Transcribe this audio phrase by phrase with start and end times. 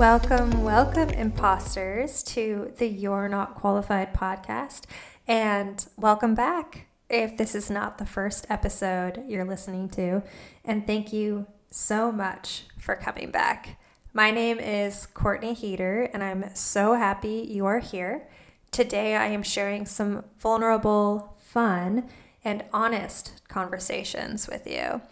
[0.00, 4.84] Welcome, welcome, imposters, to the You're Not Qualified podcast.
[5.28, 10.22] And welcome back if this is not the first episode you're listening to.
[10.64, 13.78] And thank you so much for coming back.
[14.14, 18.26] My name is Courtney Heater, and I'm so happy you are here.
[18.70, 22.08] Today, I am sharing some vulnerable, fun,
[22.42, 25.02] and honest conversations with you.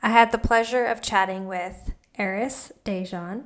[0.00, 3.42] I had the pleasure of chatting with Eris Dejan.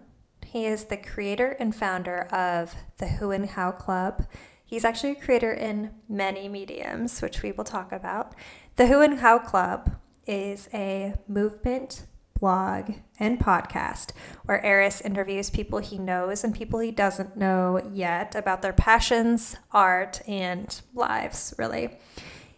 [0.52, 4.27] He is the creator and founder of the Who and How Club.
[4.62, 8.34] He's actually a creator in many mediums, which we will talk about.
[8.77, 9.92] The Who and How Club
[10.27, 12.05] is a movement
[12.38, 14.11] blog and podcast
[14.45, 19.56] where Eris interviews people he knows and people he doesn't know yet about their passions,
[19.70, 21.97] art, and lives, really.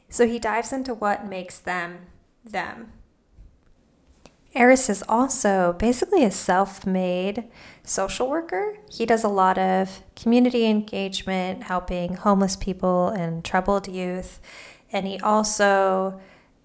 [0.08, 2.06] So he dives into what makes them
[2.44, 2.90] them.
[4.54, 7.44] Eris is also basically a self made
[7.82, 8.78] social worker.
[8.88, 14.40] He does a lot of community engagement, helping homeless people and troubled youth.
[14.92, 16.20] And he also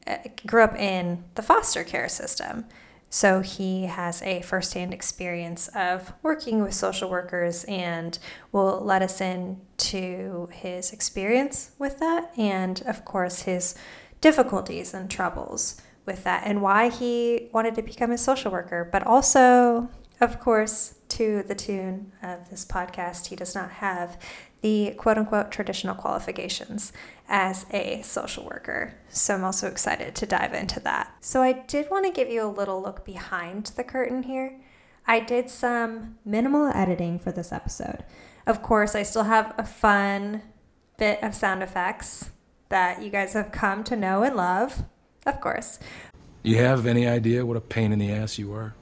[0.06, 2.66] uh, grew up in the foster care system.
[3.10, 8.20] So he has a firsthand experience of working with social workers and
[8.52, 13.74] will let us in to his experience with that and, of course, his
[14.22, 18.90] difficulties and troubles with that and why he wanted to become a social worker.
[18.92, 24.18] But also, of course, to the tune of this podcast, he does not have
[24.62, 26.92] the quote unquote traditional qualifications
[27.30, 28.96] as a social worker.
[29.08, 31.16] So I'm also excited to dive into that.
[31.22, 34.60] So I did want to give you a little look behind the curtain here.
[35.08, 38.04] I did some minimal editing for this episode.
[38.46, 40.42] Of course, I still have a fun
[40.98, 42.32] bit of sound effects
[42.70, 44.84] that you guys have come to know and love,
[45.30, 45.80] of course.
[46.44, 48.74] You have any idea what a pain in the ass you are?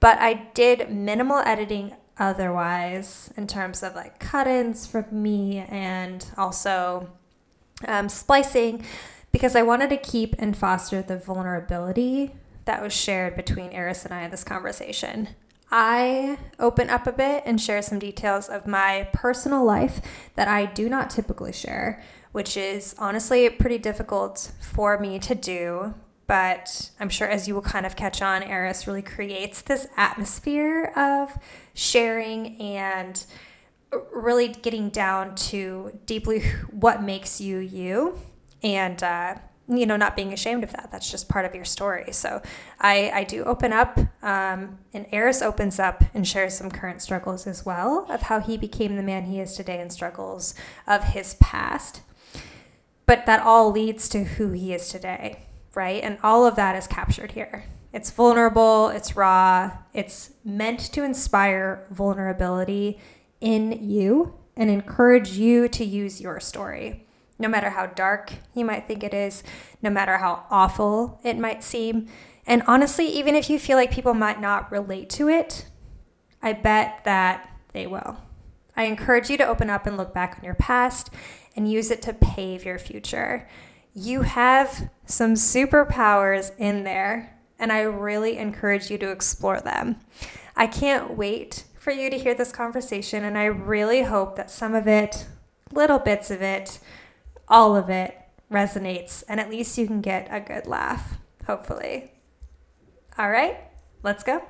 [0.00, 6.26] But I did minimal editing otherwise in terms of like cut ins from me and
[6.36, 7.10] also
[7.86, 8.84] um, splicing
[9.32, 14.12] because I wanted to keep and foster the vulnerability that was shared between Eris and
[14.12, 15.28] I in this conversation.
[15.70, 20.00] I open up a bit and share some details of my personal life
[20.34, 22.02] that I do not typically share,
[22.32, 25.94] which is honestly pretty difficult for me to do.
[26.26, 30.92] But I'm sure as you will kind of catch on, Eris really creates this atmosphere
[30.96, 31.36] of
[31.74, 33.24] sharing and
[34.12, 36.40] really getting down to deeply
[36.70, 38.18] what makes you you
[38.62, 39.34] and uh,
[39.68, 42.42] you know not being ashamed of that that's just part of your story so
[42.80, 47.46] i i do open up um, and Eris opens up and shares some current struggles
[47.46, 50.54] as well of how he became the man he is today and struggles
[50.86, 52.02] of his past
[53.10, 55.44] but that all leads to who he is today
[55.74, 61.02] right and all of that is captured here it's vulnerable it's raw it's meant to
[61.02, 62.98] inspire vulnerability
[63.40, 67.06] in you and encourage you to use your story.
[67.38, 69.42] No matter how dark you might think it is,
[69.82, 72.08] no matter how awful it might seem.
[72.46, 75.66] And honestly, even if you feel like people might not relate to it,
[76.42, 78.18] I bet that they will.
[78.76, 81.10] I encourage you to open up and look back on your past
[81.56, 83.48] and use it to pave your future.
[83.94, 89.96] You have some superpowers in there, and I really encourage you to explore them.
[90.56, 94.74] I can't wait for you to hear this conversation, and I really hope that some
[94.74, 95.26] of it,
[95.72, 96.78] little bits of it,
[97.48, 98.16] all of it
[98.50, 102.12] resonates, and at least you can get a good laugh, hopefully.
[103.18, 103.58] All right,
[104.02, 104.42] let's go.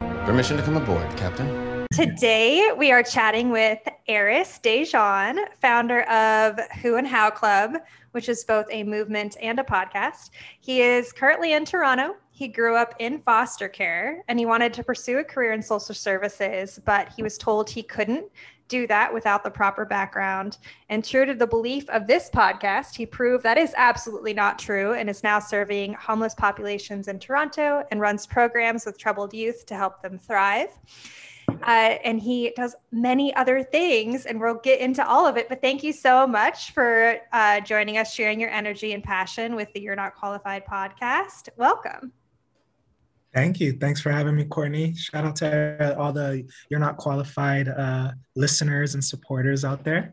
[0.00, 1.71] Permission to come aboard, Captain.
[1.92, 7.76] Today, we are chatting with Eris Dejean, founder of Who and How Club,
[8.12, 10.30] which is both a movement and a podcast.
[10.60, 14.82] He is currently in Toronto he grew up in foster care and he wanted to
[14.82, 18.24] pursue a career in social services, but he was told he couldn't
[18.68, 20.56] do that without the proper background.
[20.88, 24.94] And true to the belief of this podcast, he proved that is absolutely not true
[24.94, 29.76] and is now serving homeless populations in Toronto and runs programs with troubled youth to
[29.76, 30.70] help them thrive.
[31.48, 35.48] Uh, and he does many other things, and we'll get into all of it.
[35.48, 39.72] But thank you so much for uh, joining us, sharing your energy and passion with
[39.72, 41.48] the You're Not Qualified podcast.
[41.56, 42.12] Welcome.
[43.34, 43.72] Thank you.
[43.72, 44.94] Thanks for having me, Courtney.
[44.94, 50.12] Shout out to all the You're Not Qualified uh, listeners and supporters out there.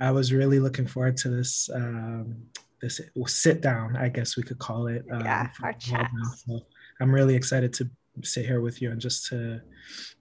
[0.00, 2.36] I was really looking forward to this um,
[2.80, 5.04] this sit down, I guess we could call it.
[5.10, 6.10] Um, yeah, our chat.
[6.46, 6.60] So
[7.00, 7.90] I'm really excited to
[8.24, 9.60] sit here with you and just to,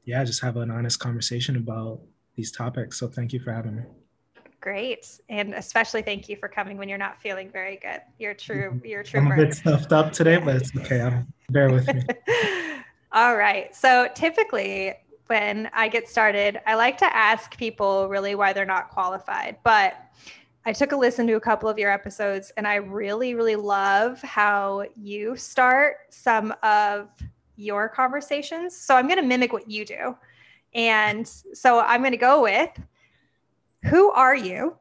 [0.05, 1.99] yeah, just have an honest conversation about
[2.35, 2.99] these topics.
[2.99, 3.83] So thank you for having me.
[4.59, 8.01] Great, and especially thank you for coming when you're not feeling very good.
[8.17, 8.81] You're true.
[8.85, 9.21] You're true.
[9.21, 10.99] I'm a bit stuffed up today, but it's okay.
[10.99, 12.01] I'm, bear with me.
[13.11, 13.73] All right.
[13.75, 14.93] So typically,
[15.27, 19.57] when I get started, I like to ask people really why they're not qualified.
[19.63, 19.95] But
[20.65, 24.21] I took a listen to a couple of your episodes and I really, really love
[24.21, 27.09] how you start some of
[27.57, 28.75] your conversations.
[28.75, 30.15] So I'm going to mimic what you do.
[30.73, 32.69] And so I'm going to go with
[33.85, 34.75] who are you?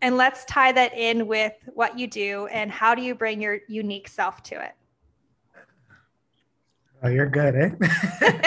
[0.00, 3.58] And let's tie that in with what you do and how do you bring your
[3.68, 4.72] unique self to it?
[7.04, 8.40] Oh, you're good, eh?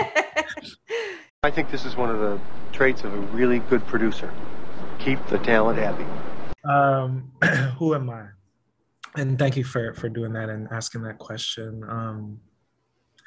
[1.44, 2.40] I think this is one of the
[2.72, 4.34] traits of a really good producer.
[5.00, 6.06] Keep the talent happy.
[6.64, 7.32] Um,
[7.78, 8.28] who am I?
[9.16, 11.84] And thank you for for doing that and asking that question.
[11.88, 12.40] Um,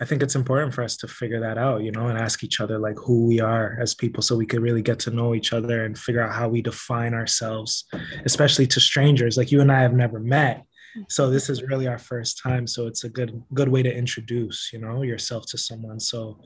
[0.00, 2.60] I think it's important for us to figure that out, you know, and ask each
[2.60, 5.52] other like who we are as people so we could really get to know each
[5.52, 7.84] other and figure out how we define ourselves,
[8.24, 9.36] especially to strangers.
[9.36, 10.64] Like you and I have never met.
[11.08, 12.66] So this is really our first time.
[12.66, 16.00] So it's a good good way to introduce, you know, yourself to someone.
[16.00, 16.40] So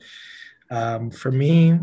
[0.71, 1.79] um, for me,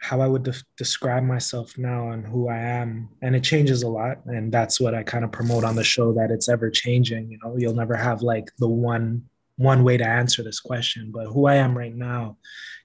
[0.00, 3.88] how I would de- describe myself now and who I am, and it changes a
[3.88, 4.24] lot.
[4.26, 7.30] And that's what I kind of promote on the show that it's ever changing.
[7.30, 9.24] You know, you'll never have like the one
[9.58, 12.38] one way to answer this question, but who I am right now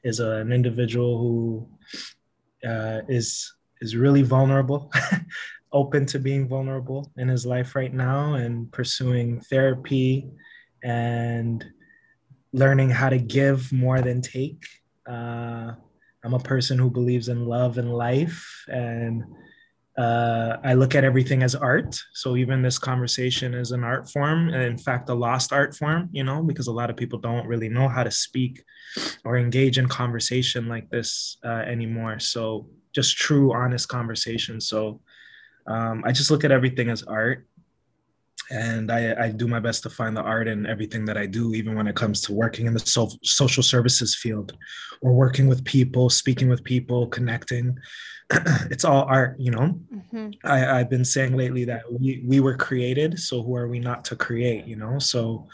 [0.04, 4.92] is a, an individual who uh, is is really vulnerable,
[5.72, 10.28] open to being vulnerable in his life right now, and pursuing therapy
[10.84, 11.64] and
[12.54, 14.66] learning how to give more than take.
[15.08, 15.74] Uh,
[16.24, 19.24] I'm a person who believes in love and life, and
[19.98, 22.00] uh, I look at everything as art.
[22.14, 26.24] So even this conversation is an art form, in fact, a lost art form, you
[26.24, 28.64] know, because a lot of people don't really know how to speak
[29.24, 32.20] or engage in conversation like this uh, anymore.
[32.20, 34.60] So just true, honest conversation.
[34.60, 35.02] So
[35.68, 37.48] um, I just look at everything as art.
[38.52, 41.54] And I, I, do my best to find the art in everything that I do,
[41.54, 44.58] even when it comes to working in the so- social services field
[45.02, 47.78] or working with people, speaking with people, connecting.
[48.70, 49.80] it's all art, you know.
[49.94, 50.30] Mm-hmm.
[50.44, 54.06] I, I've been saying lately that we we were created, so who are we not
[54.06, 55.00] to create, you know?
[55.00, 55.48] So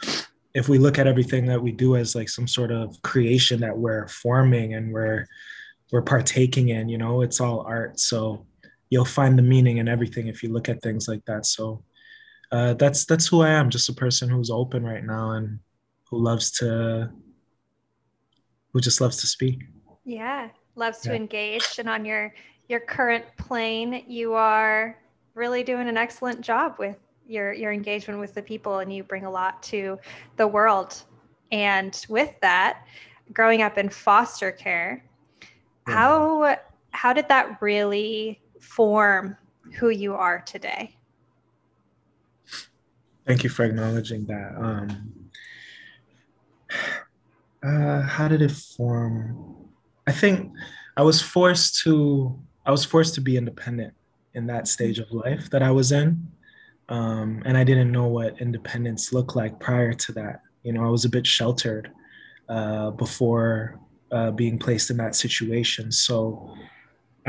[0.54, 3.78] if we look at everything that we do as like some sort of creation that
[3.78, 5.28] we're forming and we're
[5.92, 8.00] we're partaking in, you know, it's all art.
[8.00, 8.46] So
[8.90, 11.46] you'll find the meaning in everything if you look at things like that.
[11.46, 11.84] So
[12.52, 15.60] uh, that's that's who I am, just a person who's open right now and
[16.10, 17.12] who loves to
[18.74, 19.64] who just loves to speak.
[20.06, 21.16] Yeah, loves to yeah.
[21.16, 22.34] engage and on your
[22.68, 24.98] your current plane, you are
[25.36, 26.98] really doing an excellent job with
[27.28, 30.00] your your engagement with the people and you bring a lot to
[30.38, 31.04] the world.
[31.52, 32.86] And with that,
[33.34, 35.04] growing up in foster care,
[35.88, 35.94] yeah.
[35.94, 36.58] how
[36.92, 39.38] how did that really form
[39.76, 40.96] who you are today?
[43.30, 44.56] Thank you for acknowledging that.
[44.58, 45.30] Um,
[47.64, 49.70] uh, how did it form?
[50.08, 50.52] I think
[50.98, 53.94] I was forced to I was forced to be independent
[54.34, 56.28] in that stage of life that I was in.
[56.90, 60.42] Um, and I didn't know what independence looked like prior to that.
[60.64, 61.92] You know, I was a bit sheltered
[62.50, 63.80] uh, before
[64.12, 65.92] uh, being placed in that situation.
[65.92, 66.56] So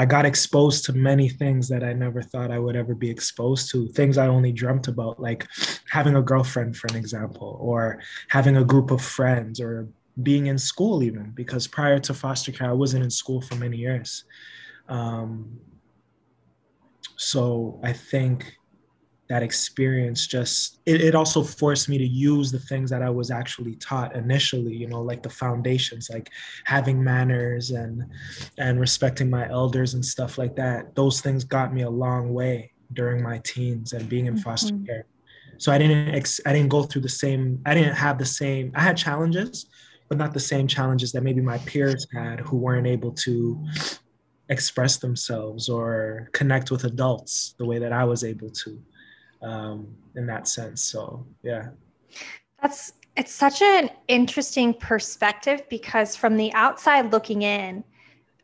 [0.00, 3.70] I got exposed to many things that I never thought I would ever be exposed
[3.70, 5.46] to, things I only dreamt about, like
[5.90, 9.90] having a girlfriend, for an example, or having a group of friends, or
[10.22, 13.76] being in school, even because prior to foster care, I wasn't in school for many
[13.76, 14.24] years.
[14.88, 15.60] Um,
[17.16, 18.56] so I think
[19.30, 23.30] that experience just it, it also forced me to use the things that I was
[23.30, 26.30] actually taught initially, you know, like the foundations, like
[26.64, 28.04] having manners and
[28.58, 30.96] and respecting my elders and stuff like that.
[30.96, 34.86] Those things got me a long way during my teens and being in foster mm-hmm.
[34.86, 35.06] care.
[35.58, 38.72] So I didn't ex- I didn't go through the same I didn't have the same
[38.74, 39.66] I had challenges,
[40.08, 43.64] but not the same challenges that maybe my peers had who weren't able to
[44.48, 48.82] express themselves or connect with adults the way that I was able to
[49.42, 50.82] um, in that sense.
[50.82, 51.68] So, yeah.
[52.60, 57.84] That's it's such an interesting perspective because from the outside looking in,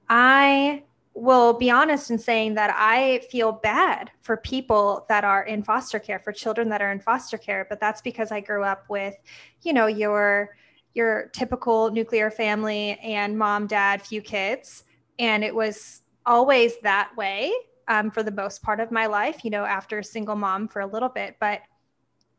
[0.08, 0.82] I
[1.14, 5.98] will be honest in saying that I feel bad for people that are in foster
[5.98, 9.14] care, for children that are in foster care, but that's because I grew up with,
[9.62, 10.56] you know, your
[10.94, 14.84] your typical nuclear family and mom, dad, few kids
[15.18, 17.52] and it was always that way
[17.88, 20.86] um, for the most part of my life you know after single mom for a
[20.86, 21.62] little bit but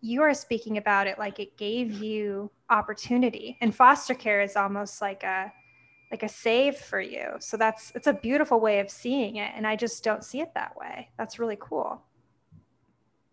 [0.02, 5.02] you are speaking about it like it gave you opportunity and foster care is almost
[5.02, 5.52] like a
[6.12, 7.32] like a save for you.
[7.40, 10.54] So that's it's a beautiful way of seeing it and i just don't see it
[10.56, 11.10] that way.
[11.18, 12.02] That's really cool.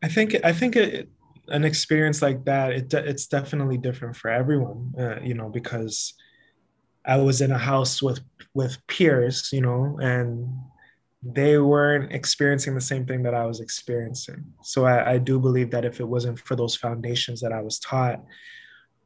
[0.02, 1.09] I think i think it,
[1.49, 6.14] an experience like that it, it's definitely different for everyone uh, you know because
[7.06, 8.21] I was in a house with
[8.54, 10.49] with peers, you know, and
[11.25, 14.45] they weren't experiencing the same thing that I was experiencing.
[14.62, 17.78] So I, I do believe that if it wasn't for those foundations that I was
[17.78, 18.23] taught,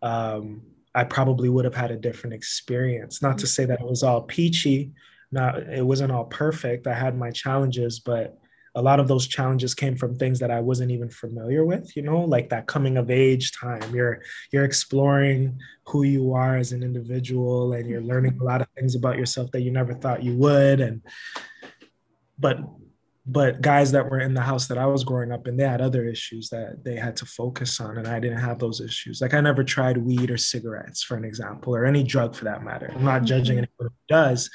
[0.03, 0.63] um,
[0.95, 3.23] I probably would have had a different experience.
[3.23, 4.93] Not to say that it was all peachy,
[5.31, 6.87] not it wasn't all perfect.
[6.87, 8.39] I had my challenges, but
[8.75, 12.03] a lot of those challenges came from things that I wasn't even familiar with, you
[12.03, 13.83] know, like that coming of age time.
[13.95, 14.23] You're
[14.53, 18.95] you're exploring who you are as an individual and you're learning a lot of things
[18.95, 21.03] about yourself that you never thought you would and
[22.39, 22.59] but
[23.31, 25.83] but guys that were in the house that I was growing up in, they had
[25.83, 29.21] other issues that they had to focus on, and I didn't have those issues.
[29.21, 32.65] Like I never tried weed or cigarettes, for an example, or any drug for that
[32.65, 32.91] matter.
[32.95, 33.67] I'm not judging mm-hmm.
[33.81, 34.49] anyone who does,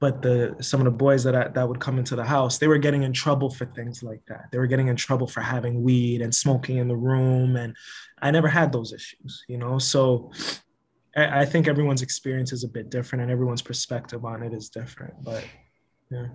[0.00, 2.66] but the some of the boys that I, that would come into the house, they
[2.66, 4.46] were getting in trouble for things like that.
[4.52, 7.76] They were getting in trouble for having weed and smoking in the room, and
[8.22, 9.78] I never had those issues, you know.
[9.78, 10.32] So
[11.14, 14.70] I, I think everyone's experience is a bit different, and everyone's perspective on it is
[14.70, 15.12] different.
[15.22, 15.44] But
[16.10, 16.28] yeah,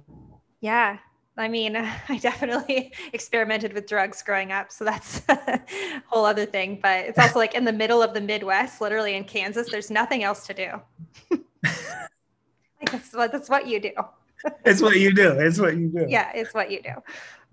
[0.63, 0.97] yeah.
[1.35, 1.75] I mean,
[2.09, 5.61] I definitely experimented with drugs growing up, so that's a
[6.07, 6.79] whole other thing.
[6.81, 9.69] But it's also like in the middle of the Midwest, literally in Kansas.
[9.69, 11.39] There's nothing else to do.
[12.91, 13.91] That's what, that's what you do.
[14.65, 15.31] it's what you do.
[15.39, 16.05] It's what you do.
[16.07, 16.93] Yeah, it's what you do.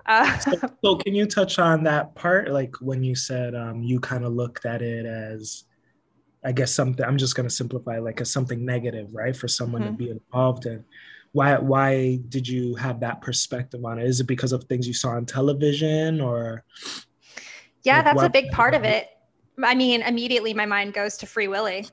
[0.07, 0.53] Uh, so,
[0.85, 2.51] so, can you touch on that part?
[2.51, 5.65] Like when you said um, you kind of looked at it as,
[6.45, 7.05] I guess something.
[7.05, 9.93] I'm just going to simplify, like as something negative, right, for someone mm-hmm.
[9.93, 10.85] to be involved in.
[11.33, 11.59] Why?
[11.59, 14.07] Why did you have that perspective on it?
[14.07, 16.65] Is it because of things you saw on television, or?
[17.83, 19.09] Yeah, like, that's a big part of it.
[19.63, 21.87] I mean, immediately my mind goes to Free Willy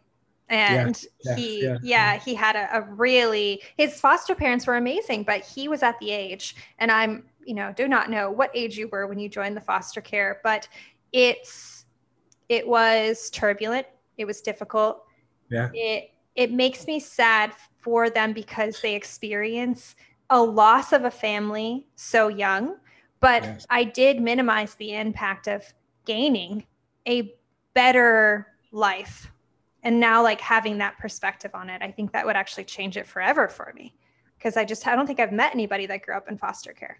[0.49, 5.23] and yeah, he yeah, yeah, he had a, a, really his foster parents were amazing
[5.23, 8.77] but he was at the age and i'm you know do not know what age
[8.77, 10.67] you were when you joined the foster care but
[11.11, 11.85] it's
[12.49, 13.85] it was turbulent
[14.17, 15.03] it was difficult
[15.49, 17.51] yeah it it makes me sad
[17.81, 19.95] for them because they experience
[20.29, 22.77] a loss of a family so young
[23.19, 23.65] but yes.
[23.69, 25.63] i did minimize the impact of
[26.05, 26.65] gaining
[27.07, 27.33] a
[27.73, 29.31] better life.
[29.83, 33.07] And now like having that perspective on it i think that would actually change it
[33.07, 33.93] forever for me
[34.37, 36.99] because i just i don't think i've met anybody that grew up in foster care.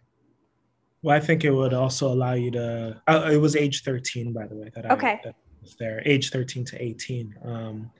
[1.01, 4.47] Well i think it would also allow you to uh, it was age 13 by
[4.47, 5.13] the way that okay.
[5.13, 7.91] I, that was there age 13 to 18 um,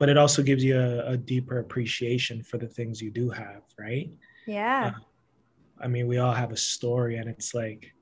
[0.00, 3.62] but it also gives you a, a, deeper appreciation for the things you do have
[3.78, 4.10] right
[4.46, 7.92] yeah uh, i mean we all have a story and it's like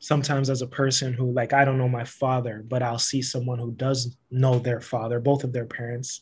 [0.00, 3.58] sometimes as a person who like I don't know my father, but I'll see someone
[3.58, 6.20] who does know their father, both of their parents,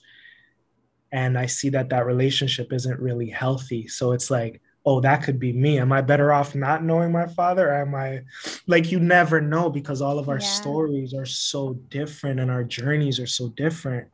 [1.13, 3.87] and I see that that relationship isn't really healthy.
[3.89, 5.79] So it's like, oh, that could be me.
[5.79, 7.71] Am I better off not knowing my father?
[7.71, 8.23] Or am I
[8.67, 10.47] like you never know because all of our yeah.
[10.47, 14.09] stories are so different and our journeys are so different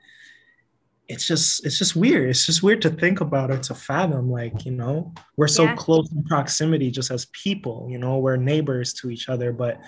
[1.10, 2.30] it's just it's just weird.
[2.30, 5.74] It's just weird to think about or to fathom like you know we're so yeah.
[5.74, 9.80] close in proximity just as people you know we're neighbors to each other but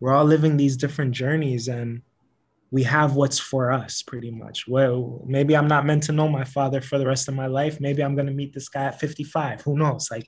[0.00, 2.00] we're all living these different journeys and
[2.70, 4.66] we have what's for us pretty much.
[4.66, 7.78] Well maybe i'm not meant to know my father for the rest of my life.
[7.78, 10.08] Maybe i'm going to meet this guy at 55 who knows?
[10.10, 10.26] Like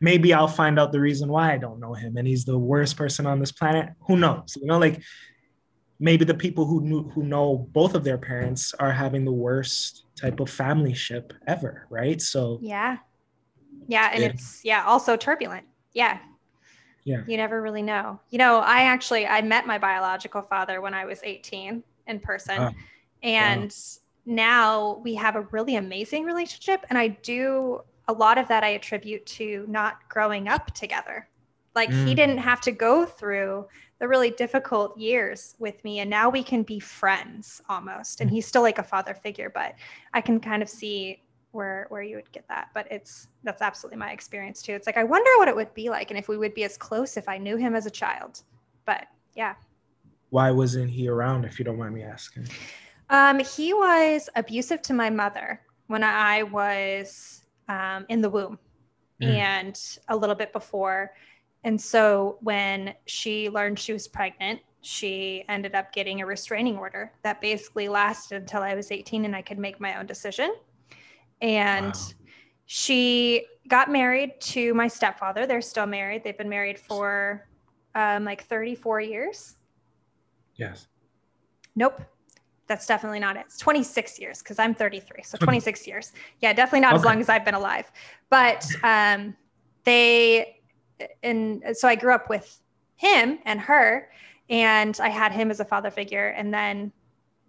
[0.00, 2.96] maybe i'll find out the reason why i don't know him and he's the worst
[2.96, 3.90] person on this planet.
[4.08, 4.58] Who knows?
[4.60, 5.00] You know like
[6.00, 10.06] maybe the people who knew, who know both of their parents are having the worst
[10.16, 12.20] type of family ship ever, right?
[12.20, 12.96] So yeah,
[13.86, 15.66] yeah, and it, it's yeah also turbulent.
[15.92, 16.18] Yeah,
[17.04, 17.22] yeah.
[17.26, 18.20] You never really know.
[18.30, 22.74] You know, I actually I met my biological father when I was 18 in person,
[23.22, 24.00] and wow.
[24.26, 26.84] now we have a really amazing relationship.
[26.88, 31.28] And I do a lot of that I attribute to not growing up together.
[31.74, 32.06] Like mm.
[32.06, 33.66] he didn't have to go through
[34.00, 38.20] the really difficult years with me and now we can be friends almost.
[38.20, 39.74] And he's still like a father figure but
[40.14, 41.22] i can kind of see
[41.52, 42.68] where where you would get that.
[42.74, 44.72] But it's that's absolutely my experience too.
[44.72, 46.76] It's like i wonder what it would be like and if we would be as
[46.76, 48.42] close if i knew him as a child.
[48.84, 49.54] But yeah.
[50.30, 52.48] Why wasn't he around if you don't mind me asking?
[53.10, 58.58] Um he was abusive to my mother when i was um, in the womb
[59.22, 59.28] mm.
[59.28, 61.12] and a little bit before
[61.64, 67.12] and so when she learned she was pregnant, she ended up getting a restraining order
[67.22, 70.54] that basically lasted until I was 18 and I could make my own decision.
[71.42, 72.02] And wow.
[72.64, 75.46] she got married to my stepfather.
[75.46, 76.24] They're still married.
[76.24, 77.46] They've been married for
[77.94, 79.56] um, like 34 years.
[80.56, 80.88] Yes.
[81.76, 82.00] Nope.
[82.66, 83.44] That's definitely not it.
[83.46, 85.24] It's 26 years because I'm 33.
[85.24, 86.12] So 26 years.
[86.40, 87.00] Yeah, definitely not okay.
[87.00, 87.90] as long as I've been alive.
[88.30, 89.36] But um,
[89.84, 90.59] they
[91.22, 92.60] and so I grew up with
[92.96, 94.10] him and her,
[94.48, 96.28] and I had him as a father figure.
[96.28, 96.92] And then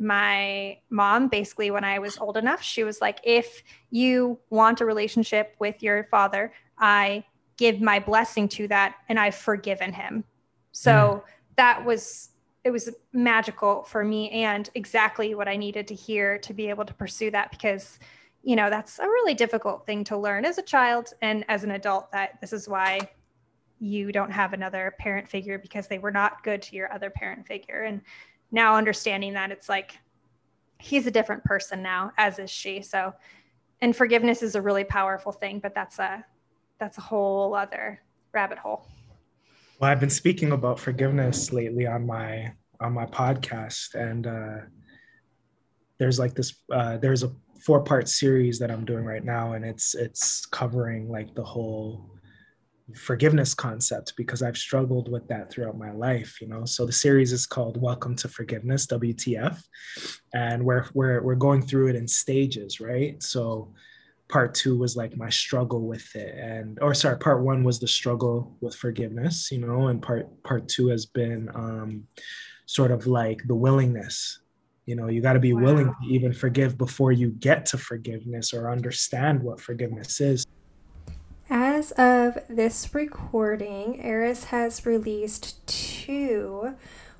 [0.01, 4.86] my mom basically when i was old enough she was like if you want a
[4.86, 7.24] relationship with your father i
[7.55, 10.24] give my blessing to that and i've forgiven him
[10.72, 11.24] so mm.
[11.55, 12.29] that was
[12.63, 16.84] it was magical for me and exactly what i needed to hear to be able
[16.84, 18.00] to pursue that because
[18.41, 21.72] you know that's a really difficult thing to learn as a child and as an
[21.72, 23.00] adult that this is why
[23.82, 27.48] you don't have another parent figure because they were not good to your other parent
[27.48, 27.82] figure.
[27.82, 28.02] And
[28.52, 29.98] now understanding that it's like
[30.78, 32.84] he's a different person now as is she.
[32.84, 33.14] So
[33.82, 36.24] and forgiveness is a really powerful thing but that's a
[36.80, 38.00] that's a whole other
[38.34, 38.86] rabbit hole.
[39.80, 43.96] Well i've been speaking about forgiveness lately on my on my podcast.
[43.96, 44.58] And uh
[45.98, 47.32] there's like this uh there's a
[47.66, 49.54] four part series that i'm doing right now.
[49.54, 52.12] And it's it's covering like the whole
[52.93, 56.65] forgiveness concept because I've struggled with that throughout my life, you know.
[56.65, 59.62] So the series is called Welcome to Forgiveness, WTF.
[60.33, 63.21] And we're we're we're going through it in stages, right?
[63.21, 63.74] So
[64.31, 67.88] part two was like my struggle with it and or sorry part one was the
[67.88, 72.07] struggle with forgiveness you know and part part two has been um
[72.65, 74.39] sort of like the willingness
[74.86, 75.63] you know you got to be wow.
[75.63, 80.45] willing to even forgive before you get to forgiveness or understand what forgiveness is
[81.53, 86.75] as of this recording, Eris has released two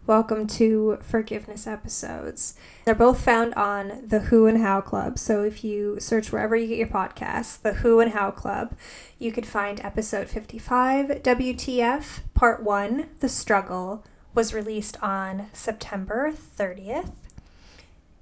[0.08, 2.56] Welcome to Forgiveness episodes.
[2.86, 5.20] They're both found on the Who and How Club.
[5.20, 8.74] So if you search wherever you get your podcasts, the Who and How Club,
[9.20, 17.12] you could find episode 55, WTF, Part 1, The Struggle, was released on September 30th.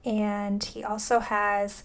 [0.03, 1.83] And he also has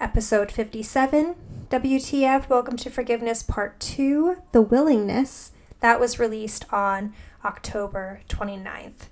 [0.00, 1.34] episode 57,
[1.70, 5.52] WTF, Welcome to Forgiveness Part 2, The Willingness.
[5.80, 9.08] That was released on October 29th.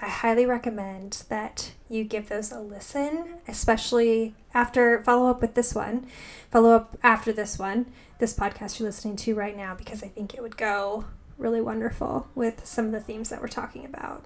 [0.00, 5.74] I highly recommend that you give those a listen, especially after follow up with this
[5.74, 6.06] one,
[6.50, 7.86] follow up after this one,
[8.18, 11.04] this podcast you're listening to right now, because I think it would go
[11.38, 14.24] really wonderful with some of the themes that we're talking about.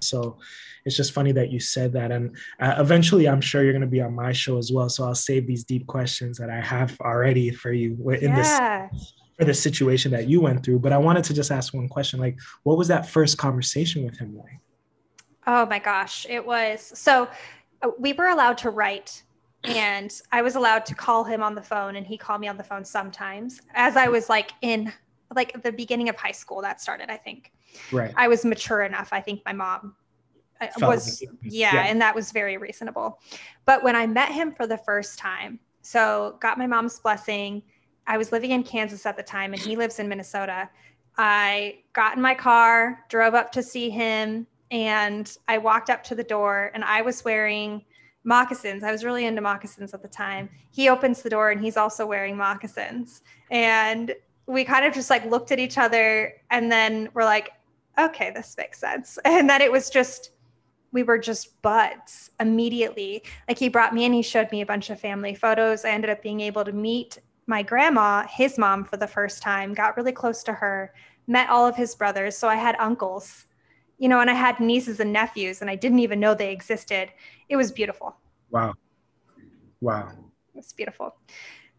[0.00, 0.38] So
[0.84, 2.10] it's just funny that you said that.
[2.10, 4.88] And uh, eventually, I'm sure you're going to be on my show as well.
[4.88, 8.88] So I'll save these deep questions that I have already for you in yeah.
[8.90, 10.80] this for the situation that you went through.
[10.80, 14.18] But I wanted to just ask one question: like, what was that first conversation with
[14.18, 14.60] him like?
[15.46, 17.28] Oh my gosh, it was so.
[17.80, 19.22] Uh, we were allowed to write
[19.64, 22.56] and I was allowed to call him on the phone and he called me on
[22.56, 24.92] the phone sometimes as I was like in
[25.34, 27.52] like the beginning of high school that started I think.
[27.92, 28.12] Right.
[28.16, 29.08] I was mature enough.
[29.12, 29.94] I think my mom
[30.60, 33.20] uh, was, yeah, yeah, and that was very reasonable.
[33.64, 37.62] But when I met him for the first time, so got my mom's blessing.
[38.06, 40.68] I was living in Kansas at the time, and he lives in Minnesota.
[41.16, 46.14] I got in my car, drove up to see him, and I walked up to
[46.14, 47.84] the door, and I was wearing
[48.24, 48.82] moccasins.
[48.82, 50.48] I was really into moccasins at the time.
[50.70, 53.22] He opens the door, and he's also wearing moccasins.
[53.50, 54.14] And
[54.46, 57.52] we kind of just like looked at each other, and then we're like,
[57.98, 59.18] okay, this makes sense.
[59.24, 60.30] And then it was just,
[60.92, 63.22] we were just buds immediately.
[63.46, 65.84] Like he brought me and he showed me a bunch of family photos.
[65.84, 69.74] I ended up being able to meet my grandma, his mom, for the first time,
[69.74, 70.92] got really close to her,
[71.26, 72.36] met all of his brothers.
[72.36, 73.46] So I had uncles,
[73.98, 77.10] you know, and I had nieces and nephews, and I didn't even know they existed.
[77.48, 78.16] It was beautiful.
[78.50, 78.74] Wow.
[79.80, 80.10] Wow.
[80.54, 81.14] It was beautiful.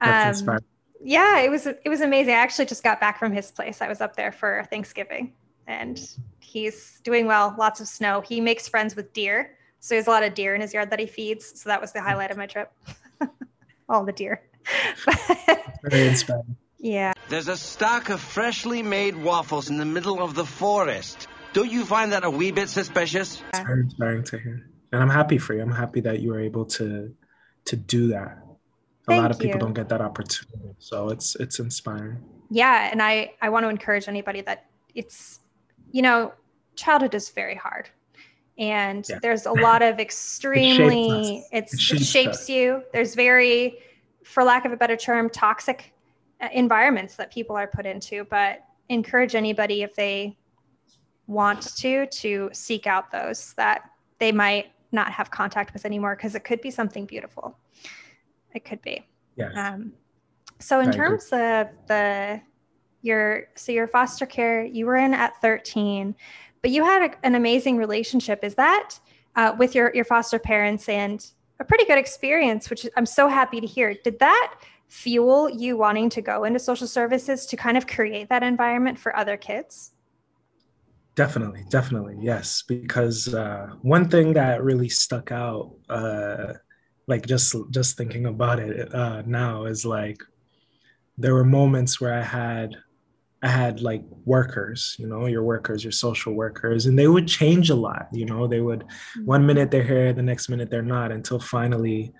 [0.01, 0.57] That's um,
[1.01, 2.33] yeah, it was it was amazing.
[2.33, 3.81] I actually just got back from his place.
[3.81, 5.33] I was up there for Thanksgiving
[5.69, 6.01] and
[6.39, 7.55] he's doing well.
[7.57, 8.21] Lots of snow.
[8.21, 9.51] He makes friends with deer.
[9.79, 11.61] So there's a lot of deer in his yard that he feeds.
[11.61, 12.71] So that was the highlight of my trip.
[13.89, 14.41] All the deer.
[15.83, 16.57] Very inspiring.
[16.79, 17.13] Yeah.
[17.29, 21.27] There's a stack of freshly made waffles in the middle of the forest.
[21.53, 23.41] Don't you find that a wee bit suspicious?
[23.49, 24.69] It's very inspiring to hear.
[24.91, 25.61] And I'm happy for you.
[25.61, 27.13] I'm happy that you were able to
[27.65, 28.39] to do that.
[29.07, 29.59] A Thank lot of people you.
[29.59, 30.75] don't get that opportunity.
[30.79, 32.23] So it's it's inspiring.
[32.49, 35.39] Yeah, and I I want to encourage anybody that it's
[35.91, 36.33] you know,
[36.75, 37.89] childhood is very hard.
[38.57, 39.19] And yeah.
[39.21, 42.83] there's a lot of extremely, it shapes, it shapes, you.
[42.93, 43.79] There's very,
[44.23, 45.93] for lack of a better term, toxic
[46.41, 48.25] uh, environments that people are put into.
[48.25, 50.35] But encourage anybody if they
[51.27, 56.35] want to, to seek out those that they might not have contact with anymore because
[56.35, 57.55] it could be something beautiful.
[58.53, 59.05] It could be.
[59.35, 59.51] Yeah.
[59.51, 59.93] Um,
[60.59, 61.45] so in I terms agree.
[61.45, 62.41] of the
[63.01, 66.15] your so your foster care you were in at 13
[66.61, 68.99] but you had a, an amazing relationship is that
[69.35, 73.61] uh, with your your foster parents and a pretty good experience which i'm so happy
[73.61, 74.55] to hear did that
[74.87, 79.15] fuel you wanting to go into social services to kind of create that environment for
[79.15, 79.91] other kids
[81.19, 82.63] Definitely, definitely, yes.
[82.65, 86.53] Because uh, one thing that really stuck out, uh,
[87.07, 90.23] like just just thinking about it uh, now, is like
[91.17, 92.77] there were moments where I had
[93.41, 97.69] I had like workers, you know, your workers, your social workers, and they would change
[97.69, 98.07] a lot.
[98.11, 98.83] You know, they would
[99.23, 102.13] one minute they're here, the next minute they're not, until finally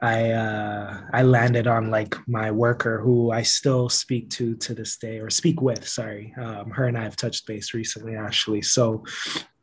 [0.00, 4.96] I uh, I landed on like my worker who I still speak to to this
[4.98, 5.88] day or speak with.
[5.88, 8.62] Sorry, um, her and I have touched base recently actually.
[8.62, 9.04] So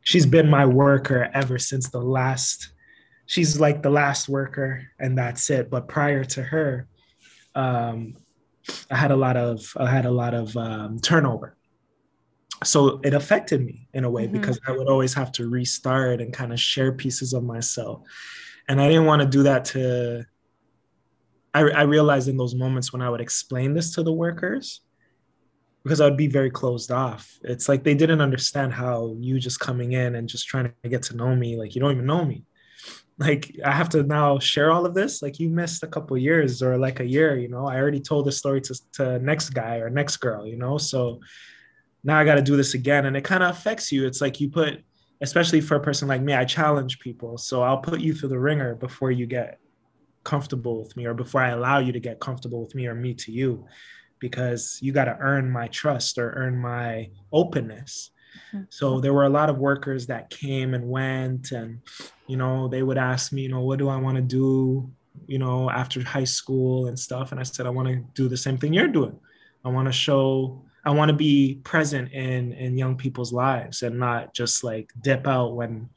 [0.02, 2.72] she's been my worker ever since the last.
[3.26, 5.70] She's like the last worker, and that's it.
[5.70, 6.88] But prior to her,
[7.54, 8.16] um,
[8.90, 11.56] I had a lot of I had a lot of um, turnover.
[12.62, 14.40] So it affected me in a way mm-hmm.
[14.40, 18.02] because I would always have to restart and kind of share pieces of myself
[18.68, 20.24] and I didn't want to do that to.
[21.52, 24.80] I, I realized in those moments when I would explain this to the workers,
[25.84, 27.38] because I'd be very closed off.
[27.42, 31.02] It's like they didn't understand how you just coming in and just trying to get
[31.04, 32.44] to know me, like you don't even know me.
[33.18, 35.22] Like I have to now share all of this.
[35.22, 37.66] Like you missed a couple years or like a year, you know.
[37.66, 40.78] I already told the story to to next guy or next girl, you know.
[40.78, 41.20] So
[42.02, 44.06] now I got to do this again, and it kind of affects you.
[44.06, 44.82] It's like you put
[45.20, 47.38] especially for a person like me, I challenge people.
[47.38, 49.58] So I'll put you through the ringer before you get
[50.22, 53.14] comfortable with me or before I allow you to get comfortable with me or me
[53.14, 53.66] to you,
[54.18, 58.10] because you got to earn my trust or earn my openness.
[58.54, 58.64] Mm-hmm.
[58.70, 61.80] So there were a lot of workers that came and went, and
[62.26, 64.90] you know, they would ask me, you know, what do I want to do,
[65.26, 67.32] you know, after high school and stuff.
[67.32, 69.18] And I said, I want to do the same thing you're doing.
[69.64, 73.98] I want to show I want to be present in in young people's lives and
[73.98, 75.88] not just like dip out when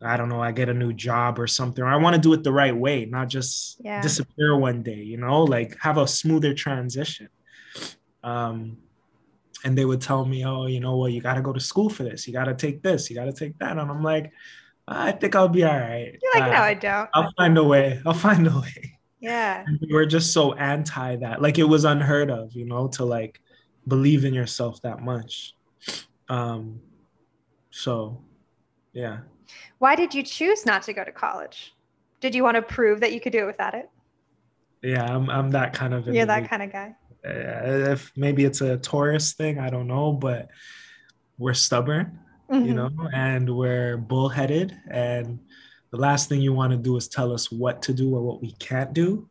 [0.00, 1.82] I don't know, I get a new job or something.
[1.82, 4.00] Or I want to do it the right way, not just yeah.
[4.00, 7.28] disappear one day, you know, like have a smoother transition.
[8.24, 8.78] Um,
[9.64, 11.60] and they would tell me, oh, you know what, well, you got to go to
[11.60, 12.26] school for this.
[12.26, 13.08] You got to take this.
[13.08, 13.72] You got to take that.
[13.72, 14.32] And I'm like,
[14.88, 16.18] I think I'll be all right.
[16.20, 17.10] You're like, uh, no, I don't.
[17.14, 18.00] I'll find a way.
[18.04, 18.98] I'll find a way.
[19.20, 19.62] Yeah.
[19.66, 21.40] And we were just so anti that.
[21.40, 23.40] Like it was unheard of, you know, to like
[23.86, 25.54] believe in yourself that much.
[26.28, 26.80] Um,
[27.70, 28.22] so,
[28.92, 29.18] yeah.
[29.78, 31.74] Why did you choose not to go to college?
[32.20, 33.88] Did you want to prove that you could do it without it?
[34.82, 36.08] Yeah, I'm, I'm that kind of.
[36.08, 36.96] You're that kind of guy.
[37.24, 40.48] Uh, if maybe it's a Taurus thing, I don't know, but
[41.38, 42.18] we're stubborn,
[42.50, 42.66] mm-hmm.
[42.66, 44.76] you know, and we're bullheaded.
[44.90, 45.38] And
[45.90, 48.42] the last thing you want to do is tell us what to do or what
[48.42, 49.28] we can't do,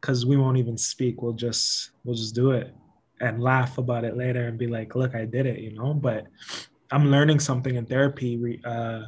[0.00, 1.20] because we won't even speak.
[1.20, 2.74] We'll just we'll just do it
[3.20, 5.92] and laugh about it later and be like, look, I did it, you know.
[5.94, 6.26] But
[6.90, 9.02] I'm learning something in therapy uh,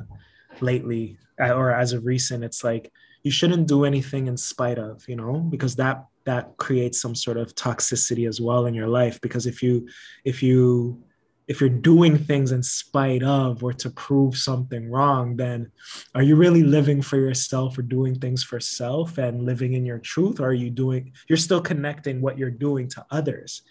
[0.60, 2.44] lately, uh, or as of recent.
[2.44, 7.00] It's like you shouldn't do anything in spite of, you know, because that that creates
[7.00, 9.20] some sort of toxicity as well in your life.
[9.20, 9.88] Because if you
[10.24, 11.02] if you
[11.48, 15.70] if you're doing things in spite of or to prove something wrong, then
[16.14, 19.98] are you really living for yourself or doing things for self and living in your
[19.98, 20.38] truth?
[20.40, 23.62] Or are you doing, you're still connecting what you're doing to others?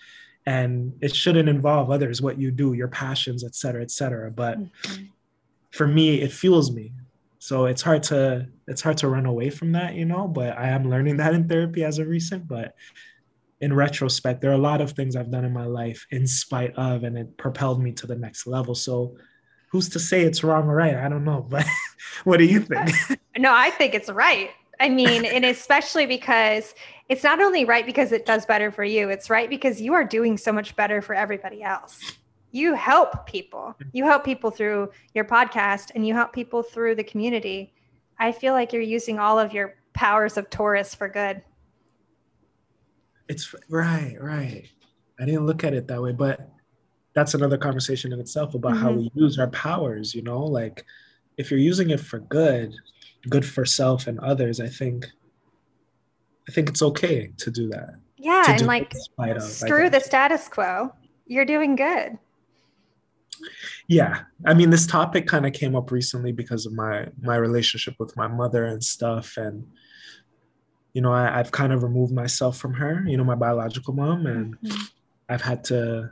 [0.46, 4.60] and it shouldn't involve others what you do your passions et cetera et cetera but
[4.60, 5.04] mm-hmm.
[5.72, 6.92] for me it fuels me
[7.42, 10.68] so it's hard to it's hard to run away from that you know but i
[10.68, 12.76] am learning that in therapy as of recent but
[13.60, 16.74] in retrospect there are a lot of things i've done in my life in spite
[16.76, 18.76] of and it propelled me to the next level.
[18.76, 19.16] So
[19.72, 20.96] who's to say it's wrong or right?
[20.96, 21.66] I don't know but
[22.24, 22.92] what do you think?
[23.38, 24.52] no i think it's right.
[24.80, 26.74] I mean, and especially because
[27.08, 30.04] it's not only right because it does better for you, it's right because you are
[30.04, 32.00] doing so much better for everybody else.
[32.52, 33.76] You help people.
[33.94, 37.74] You help people through your podcast and you help people through the community.
[38.20, 41.42] I feel like you're using all of your powers of Taurus for good.
[43.28, 44.68] It's right, right.
[45.20, 46.50] I didn't look at it that way, but
[47.14, 48.82] that's another conversation in itself about mm-hmm.
[48.82, 50.86] how we use our powers, you know, like
[51.38, 52.76] if you're using it for good,
[53.30, 55.10] good for self and others, I think
[56.48, 57.96] I think it's okay to do that.
[58.18, 58.94] Yeah, and like
[59.40, 60.94] screw the status quo.
[61.28, 62.18] You're doing good.
[63.88, 64.22] Yeah.
[64.46, 68.16] I mean this topic kind of came up recently because of my my relationship with
[68.16, 69.66] my mother and stuff and
[70.94, 74.26] you know, I, have kind of removed myself from her, you know, my biological mom,
[74.26, 74.82] and mm-hmm.
[75.30, 76.10] I've had to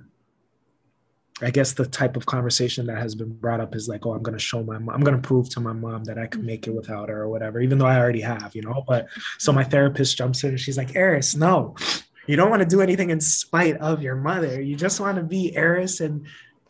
[1.42, 4.24] I guess the type of conversation that has been brought up is like, oh, I'm
[4.24, 6.72] gonna show my mom, I'm gonna prove to my mom that I can make it
[6.72, 6.78] mm-hmm.
[6.78, 8.84] without her or whatever, even though I already have, you know.
[8.88, 11.76] But so my therapist jumps in and she's like, Eris, no,
[12.28, 14.62] you don't want to do anything in spite of your mother.
[14.62, 16.02] You just want to be Eris.
[16.02, 16.26] And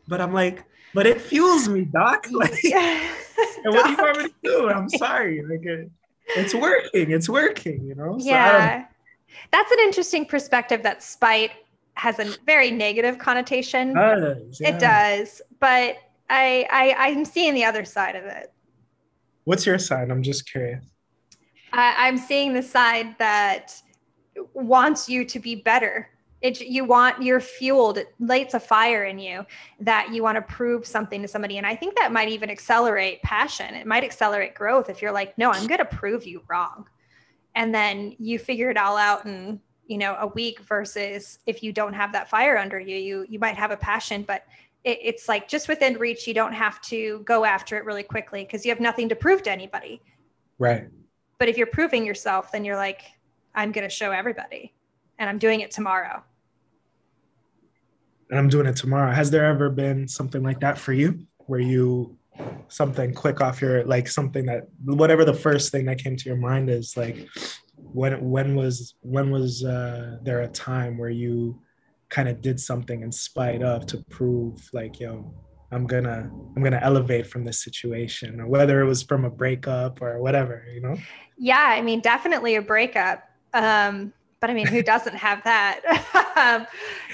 [0.09, 2.27] but I'm like, but it fuels me, doc.
[2.31, 3.11] Like, and
[3.73, 4.69] what do you want me to do?
[4.69, 5.41] I'm sorry.
[5.43, 5.89] Like it,
[6.35, 8.17] it's working, it's working, you know?
[8.19, 8.85] So yeah.
[9.51, 11.51] That's an interesting perspective that spite
[11.93, 13.91] has a very negative connotation.
[13.91, 14.69] It does, yeah.
[14.69, 15.41] It does.
[15.59, 15.97] But
[16.29, 18.51] I, I I'm seeing the other side of it.
[19.43, 20.09] What's your side?
[20.09, 20.83] I'm just curious.
[21.71, 23.81] I, I'm seeing the side that
[24.53, 26.09] wants you to be better.
[26.41, 29.45] It, you want you're fueled it lights a fire in you
[29.81, 33.21] that you want to prove something to somebody and i think that might even accelerate
[33.23, 36.87] passion it might accelerate growth if you're like no i'm going to prove you wrong.
[37.55, 41.73] And then you figure it all out in you know a week versus if you
[41.73, 44.45] don't have that fire under you you you might have a passion but
[44.83, 48.43] it, it's like just within reach you don't have to go after it really quickly
[48.43, 50.01] because you have nothing to prove to anybody.
[50.59, 50.87] Right.
[51.37, 53.01] but if you're proving yourself then you're like
[53.55, 54.73] i'm going to show everybody
[55.19, 56.23] and i'm doing it tomorrow.
[58.29, 59.11] And I'm doing it tomorrow.
[59.11, 61.25] Has there ever been something like that for you?
[61.47, 62.15] Where you
[62.67, 66.37] something click off your like something that whatever the first thing that came to your
[66.37, 67.27] mind is like
[67.75, 71.59] when when was when was uh there a time where you
[72.09, 75.33] kind of did something in spite of to prove like yo
[75.71, 78.39] i'm gonna i'm gonna elevate from this situation?
[78.39, 80.95] Or whether it was from a breakup or whatever you know?
[81.37, 83.23] Yeah i mean definitely a breakup.
[83.53, 85.81] Um but i mean who doesn't have that
[86.37, 86.65] um,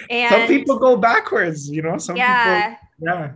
[0.09, 3.31] and some people go backwards you know some yeah people yeah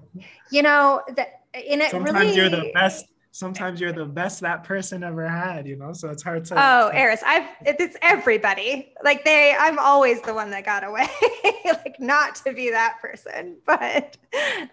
[0.51, 4.63] you know that and it sometimes really you're the best sometimes you're the best that
[4.63, 8.91] person ever had you know so it's hard to Oh, Eris, I've it's everybody.
[9.03, 11.07] Like they, I'm always the one that got away.
[11.65, 14.17] like not to be that person, but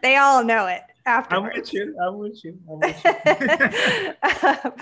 [0.02, 1.70] they all know it i'm afterwards.
[1.70, 4.72] with you i'm with you i'm with you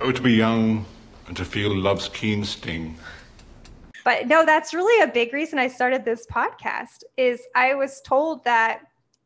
[0.00, 0.84] Oh, to be young
[1.28, 2.96] and to feel love's keen sting.
[4.06, 7.02] But no, that's really a big reason I started this podcast.
[7.16, 8.82] Is I was told that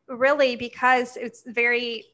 [0.09, 2.07] really because it's very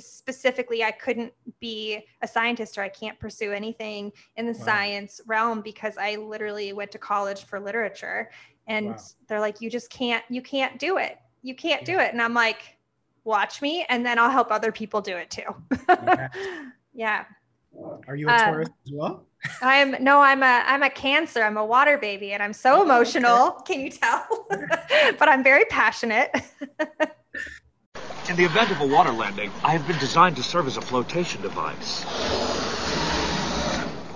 [0.00, 4.64] specifically I couldn't be a scientist or I can't pursue anything in the Wow.
[4.64, 8.30] science realm because I literally went to college for literature
[8.66, 8.98] and Wow.
[9.28, 11.18] they're like you just can't you can't do it.
[11.42, 12.76] You can't do it and I'm like
[13.22, 15.54] watch me and then I'll help other people do it too.
[15.88, 16.28] Yeah.
[16.92, 17.24] yeah.
[18.06, 19.28] Are you a Um, taurus as well
[19.62, 21.42] I'm no, I'm a I'm a cancer.
[21.42, 23.52] I'm a water baby and I'm so emotional.
[23.66, 24.26] Can you tell?
[24.50, 26.30] but I'm very passionate.
[28.28, 30.80] In the event of a water landing, I have been designed to serve as a
[30.82, 32.04] flotation device.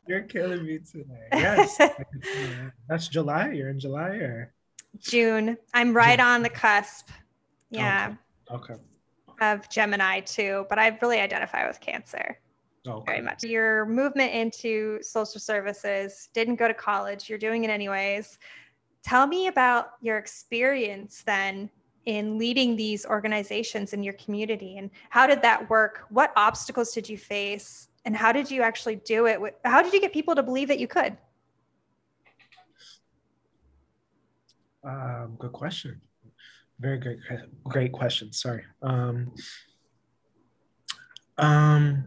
[0.07, 2.73] you're killing me today yes I can see that.
[2.89, 4.53] that's july you're in july or
[4.99, 5.57] June.
[5.73, 6.27] I'm right June.
[6.27, 7.09] on the cusp.
[7.71, 8.15] Yeah.
[8.51, 8.75] okay
[9.41, 12.37] Of Gemini too, but I really identify with Cancer
[12.87, 13.45] okay very much.
[13.45, 17.29] Your movement into social services didn't go to college.
[17.29, 18.39] You're doing it anyways.
[19.03, 21.71] Tell me about your experience then
[22.07, 26.05] in leading these organizations in your community and how did that work?
[26.11, 27.89] What obstacles did you face?
[28.05, 29.39] And how did you actually do it?
[29.65, 31.17] How did you get people to believe that you could?
[34.85, 36.01] Um, good question.
[36.81, 37.19] Very great,
[37.63, 38.33] great question.
[38.33, 38.65] Sorry.
[38.83, 39.33] Um,
[41.39, 42.05] um,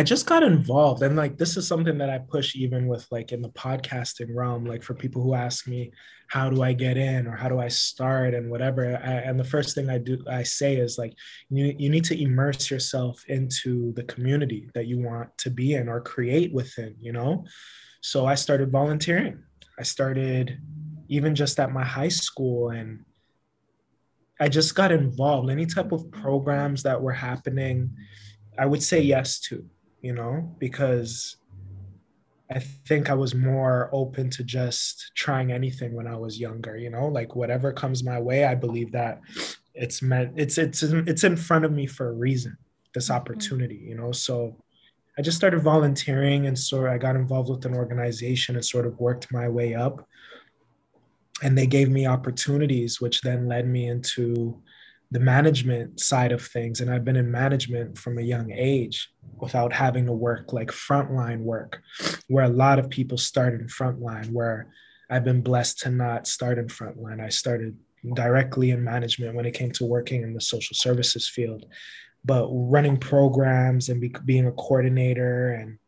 [0.00, 3.32] I just got involved, and like this is something that I push even with like
[3.32, 4.64] in the podcasting realm.
[4.64, 5.92] Like for people who ask me,
[6.28, 9.44] how do I get in or how do I start and whatever, I, and the
[9.44, 11.12] first thing I do I say is like
[11.50, 15.86] you you need to immerse yourself into the community that you want to be in
[15.86, 16.96] or create within.
[16.98, 17.44] You know,
[18.00, 19.42] so I started volunteering.
[19.78, 20.62] I started
[21.08, 23.04] even just at my high school and
[24.40, 27.90] i just got involved any type of programs that were happening
[28.56, 29.68] i would say yes to
[30.02, 31.36] you know because
[32.50, 36.90] i think i was more open to just trying anything when i was younger you
[36.90, 37.06] know?
[37.08, 39.20] Like whatever comes my way i believe that
[39.74, 42.56] it's meant it's it's it's in front of me for a reason
[42.94, 43.16] this mm-hmm.
[43.16, 44.12] opportunity you know?
[44.12, 44.56] So
[45.18, 48.98] i just started volunteering and so i got involved with an organization and sort of
[48.98, 50.06] worked my way up.
[51.42, 54.60] And they gave me opportunities which then led me into
[55.10, 59.72] the management side of things and i've been in management from a young age without
[59.72, 61.82] having to work like frontline work
[62.28, 64.68] where a lot of people start in frontline where
[65.10, 67.20] i've been blessed to not start in frontline.
[67.20, 67.76] I started
[68.14, 71.66] directly in management when it came to working in the social services field
[72.24, 75.78] but running programs and be, being a coordinator and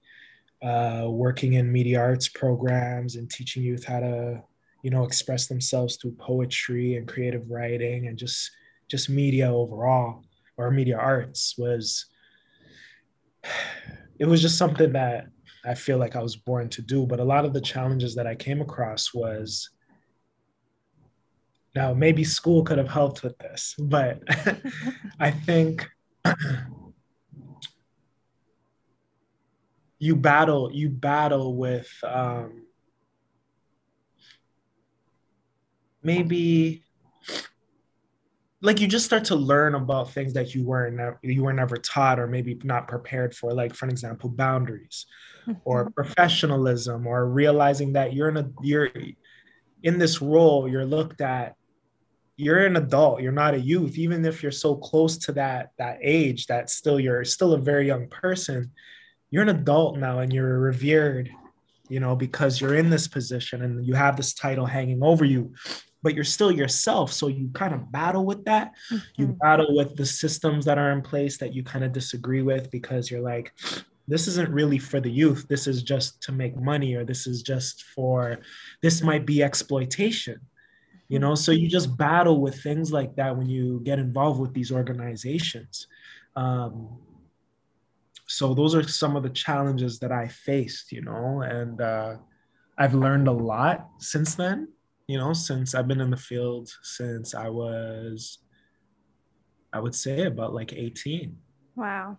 [0.62, 4.42] uh, working in media arts programs and teaching youth how to
[4.82, 8.50] you know express themselves through poetry and creative writing and just
[8.88, 10.22] just media overall
[10.56, 12.06] or media arts was
[14.18, 15.26] it was just something that
[15.64, 17.06] i feel like i was born to do.
[17.06, 19.70] But a lot of the challenges that i came across was
[21.74, 24.22] now maybe school could have helped with this but
[25.20, 25.88] i think
[29.98, 32.66] you battle you battle with um,
[36.02, 36.81] maybe
[38.62, 42.18] like you just start to learn about things that you weren't you were never taught
[42.18, 45.06] or maybe not prepared for like for example boundaries
[45.64, 45.94] or Mhm.
[45.94, 48.90] professionalism or realizing that you're in a you're
[49.82, 51.56] in this role you're looked at
[52.36, 55.98] you're an adult you're not a youth even if you're so close to that that
[56.00, 58.70] age that still you're still a very young person
[59.30, 61.28] you're an adult now and you're revered
[61.88, 65.52] you know because you're in this position and you have this title hanging over you
[66.02, 68.72] but you're still yourself so you kind of battle with that.
[69.16, 69.38] You Mhm.
[69.38, 73.10] battle with the systems that are in place that you kind of disagree with because
[73.10, 73.52] you're like
[74.08, 75.46] this isn't really for the youth.
[75.48, 78.40] This is just to make money or this is just for
[78.82, 80.40] this might be exploitation.
[81.08, 84.54] You know so you just battle with things like that when you get involved with
[84.54, 85.86] these organizations.
[86.34, 86.98] Um,
[88.26, 92.16] so those are some of the challenges that i faced you know and uh,
[92.78, 94.68] i've learned a lot since then
[95.12, 98.38] you know since i've been in the field since i was
[99.72, 101.36] i would say about like 18
[101.76, 102.16] Wow.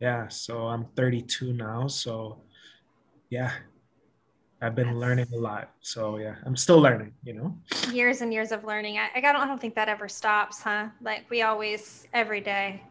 [0.00, 2.40] yeah so i'm 32 now so
[3.30, 3.52] yeah
[4.60, 7.48] i've been That's- learning a lot so yeah i'm still learning you know
[7.92, 8.98] Years and years of learning.
[8.98, 10.88] I, I don't, I don't think that ever stops, huh?
[11.00, 12.82] Like we always, every day,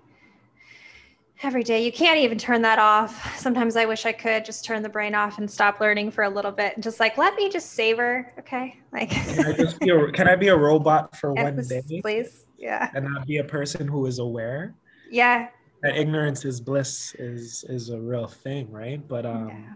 [1.43, 1.83] every day.
[1.83, 3.37] You can't even turn that off.
[3.37, 6.29] Sometimes I wish I could just turn the brain off and stop learning for a
[6.29, 8.31] little bit and just like let me just savor.
[8.39, 9.09] Okay, like.
[9.09, 12.45] can i just be a, can i be a robot for one day please.
[12.57, 12.89] Yeah.
[12.93, 14.73] and not be a person who is aware
[15.11, 15.49] Yeah.
[15.83, 19.73] that ignorance is bliss is is a real thing right but um yeah.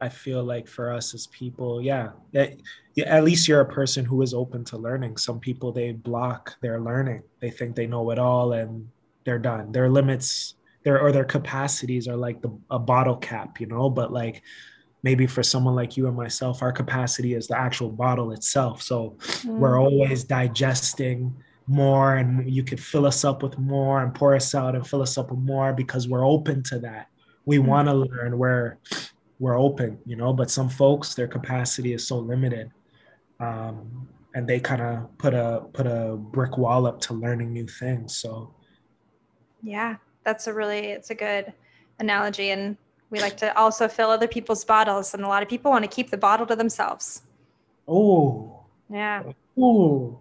[0.00, 2.54] I feel like for us as people, yeah, that
[2.96, 5.16] yeah, at least you're a person who is open to learning.
[5.16, 7.22] Some people they block their learning.
[7.38, 8.88] They think they know it all and
[9.24, 9.70] they're done.
[9.70, 13.88] Their limits, their or their capacities are like the a bottle cap, you know.
[13.90, 14.42] But like
[15.02, 18.82] maybe for someone like you and myself, our capacity is the actual bottle itself.
[18.82, 19.80] So we're Mm.
[19.84, 21.34] always digesting
[21.66, 25.02] more, and you could fill us up with more and pour us out and fill
[25.02, 27.06] us up with more because we're open to that.
[27.46, 27.66] We Mm.
[27.66, 28.38] want to learn.
[28.38, 28.78] We're
[29.38, 32.70] we're open, you know, but some folks their capacity is so limited.
[33.40, 37.66] Um, and they kind of put a put a brick wall up to learning new
[37.66, 38.16] things.
[38.16, 38.54] So
[39.62, 41.52] Yeah, that's a really it's a good
[41.98, 42.76] analogy and
[43.10, 45.90] we like to also fill other people's bottles and a lot of people want to
[45.90, 47.22] keep the bottle to themselves.
[47.86, 49.22] oh, Yeah.
[49.58, 50.18] oh,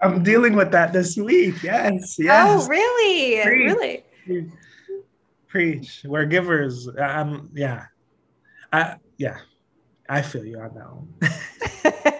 [0.00, 1.62] I'm dealing with that this week.
[1.62, 2.62] Yes, yes.
[2.64, 3.42] Oh, really?
[3.42, 4.04] Preach.
[4.26, 4.52] Really?
[5.48, 6.02] Preach.
[6.04, 6.88] We're givers.
[6.98, 7.86] Um, yeah.
[8.72, 9.38] I yeah.
[10.08, 12.14] I feel you on that one.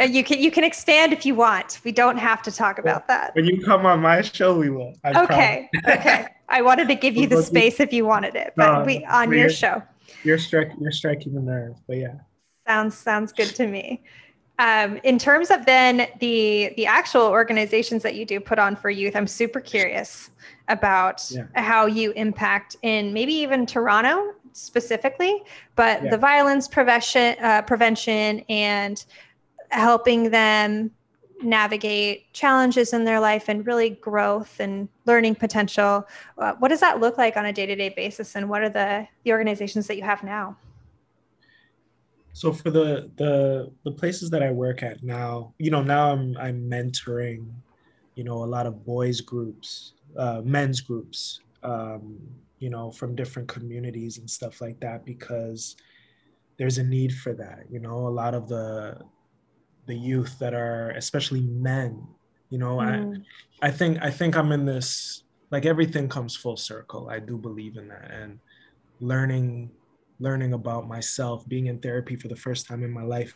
[0.00, 1.80] Uh, you can you can expand if you want.
[1.84, 3.34] We don't have to talk about that.
[3.34, 4.94] when you come on my show, we will.
[5.04, 5.68] I Okay.
[5.88, 6.26] Okay.
[6.48, 8.78] I wanted to give you the We'll go through- space if you wanted it, but
[8.80, 9.82] No, we on your show.
[10.24, 10.76] You're striking.
[10.80, 11.76] You're striking the nerve.
[11.86, 12.14] But yeah.
[12.66, 14.02] Sounds sounds good to me.
[14.58, 18.88] Um, in terms of then the the actual organizations that you do put on for
[18.90, 20.30] youth, I'm super curious
[20.68, 21.44] about Yeah.
[21.54, 25.42] how you impact in maybe even Toronto specifically,
[25.76, 26.10] but Yeah.
[26.10, 29.04] the violence prevention uh, prevention and
[29.70, 30.90] helping them
[31.42, 36.06] navigate challenges in their life and really growth and learning potential.
[36.38, 38.68] Uh, what does that look like on a day to day basis, and what are
[38.68, 40.56] the the organizations that you have now?
[42.32, 46.36] So for the the the places that I work at now, you know, now I'm
[46.36, 47.46] I'm mentoring,
[48.14, 52.18] you know, a lot of boys groups, uh, men's groups, um,
[52.58, 55.76] you know, from different communities and stuff like that because
[56.56, 57.66] there's a need for that.
[57.70, 59.00] You know, a lot of the
[59.86, 62.06] the youth that are especially men,
[62.50, 63.22] you know, Mm.
[63.62, 67.08] I I think I think I'm in this like everything comes full circle.
[67.08, 68.40] I do believe in that and
[69.00, 69.70] learning
[70.20, 73.34] learning about myself, being in therapy for the first time in my life.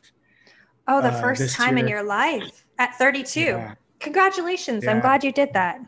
[0.87, 3.41] Oh, the uh, first time in your life at 32.
[3.41, 4.87] Yeah, Congratulations.
[4.87, 5.81] I'm glad you did that.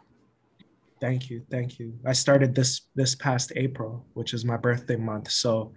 [1.01, 1.99] thank you, thank you.
[2.05, 5.31] I started this this past April, which is my birthday month.
[5.31, 5.73] So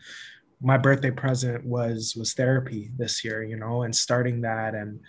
[0.64, 5.00] my birthday present was was therapy this year, you know, and starting that and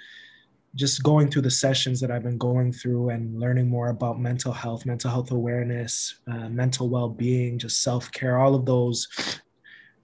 [0.74, 4.53] just going through the sessions that I've been going through and learning more about mental
[4.53, 9.09] health, mental health awareness, uh, mental well-being, just self-care, all of those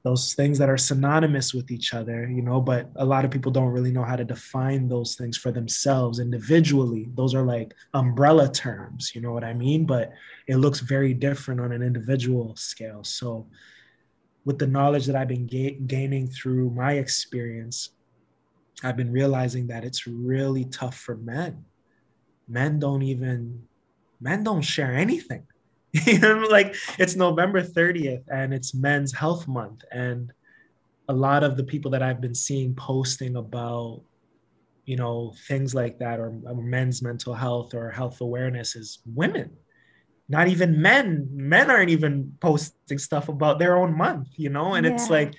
[0.03, 3.53] those things that are synonymous with each other, you know, but a lot of people
[3.53, 7.11] don't really know how to define those things for themselves individually.
[7.17, 9.85] Those are like umbrella terms, you know what I mean?
[9.85, 10.13] But
[10.47, 13.05] it looks very different on an individual scale.
[13.05, 13.47] So
[14.45, 17.91] with the knowledge that I've been ga- gaining through my experience,
[18.83, 21.65] I've been realizing that it's really tough for men.
[22.49, 23.63] Men don't even
[24.21, 25.45] men don't share anything.
[25.93, 30.33] you know, like it's November 30th and it's Men's Health Month, and
[31.09, 34.03] a lot of the people that I've been seeing posting about,
[34.91, 39.51] you know things like that or, or men's mental health or health awareness is women
[40.31, 44.75] not even men men aren't even posting stuff about their own month you know?
[44.75, 44.93] And yeah.
[44.93, 45.35] it's like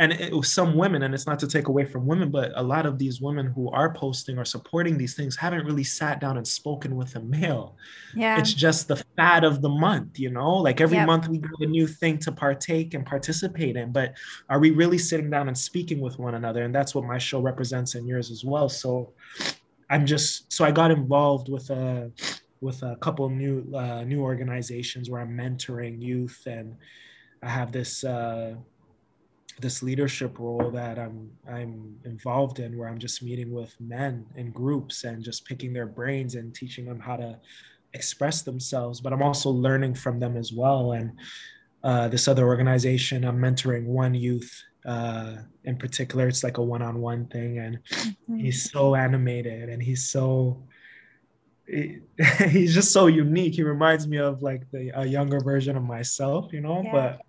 [0.00, 2.62] and it was some women and it's not to take away from women but a
[2.62, 6.36] lot of these women who are posting or supporting these things haven't really sat down
[6.36, 7.74] and spoken with a male.
[8.14, 8.38] Yeah.
[8.38, 10.54] It's just the fad of the month you know?
[10.56, 11.06] Like every yep.
[11.06, 14.12] month we get a new thing to partake and participate in but
[14.50, 16.62] are we really sitting down and speaking with one another?
[16.62, 18.68] And that's what my show represents and yours as well.
[18.68, 19.14] So
[19.90, 22.12] i'm just so i got involved with a
[22.60, 26.76] with a couple new uh, new organizations where i'm mentoring youth and
[27.42, 28.54] i have this uh
[29.60, 34.50] this leadership role that I'm I'm involved in where I'm just meeting with men in
[34.50, 37.38] groups and just picking their brains and teaching them how to
[37.94, 41.12] express themselves but I'm also learning from them as well and
[41.82, 47.26] uh, this other organization I'm mentoring one youth uh, in particular it's like a one-on-one
[47.26, 48.36] thing and mm-hmm.
[48.36, 50.62] he's so animated and he's so
[51.68, 51.98] he,
[52.48, 53.54] he's just so unique.
[53.54, 56.82] He reminds me of like the a younger version of myself you know?
[56.82, 56.92] Yeah.
[56.92, 57.20] but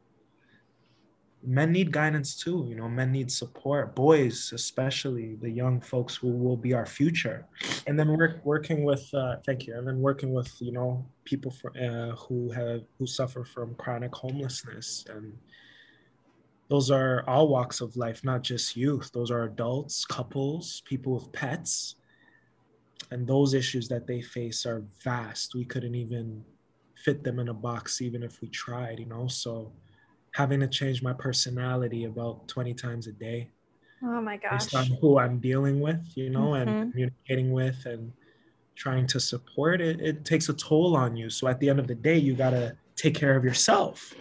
[1.42, 2.88] men need guidance too you know?
[2.88, 7.46] Men need support boys especially the young folks who will be our future.
[7.88, 9.78] And then work working with uh, thank you.
[9.78, 14.16] And then working with you know people for, uh, who have who suffer from chronic
[14.16, 15.06] homelessness.
[15.10, 15.34] And
[16.70, 19.12] those are all walks of life not just youth.
[19.12, 21.96] Those are adults couples people with pets
[23.12, 26.44] and those issues that they face are vast we couldn't even
[26.96, 29.72] fit them in a box even if we tried you know so
[30.34, 33.50] having to change my personality about 20 times a day.
[34.04, 34.66] Oh my gosh.
[34.66, 36.70] Based on who I'm dealing with, you know, mm-hmm.
[36.70, 38.12] and communicating with and
[38.76, 41.30] trying to support it, it takes a toll on you.
[41.30, 44.14] So at the end of the day, you got to take care of yourself.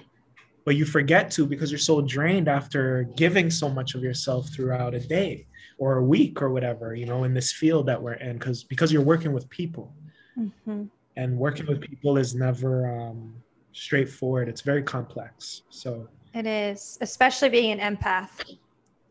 [0.65, 4.95] But you forget to because you're so drained after giving so much of yourself throughout
[4.95, 5.47] a day
[5.79, 8.93] or a week or whatever, you know, in this field that we're in, because because
[8.93, 9.95] you're working with people.
[10.37, 10.85] Mm-hmm.
[11.17, 13.35] And working with people is never um,
[13.73, 14.49] straightforward.
[14.49, 15.63] It's very complex.
[15.69, 18.41] So it is, especially being an empath.
[18.41, 18.59] It's,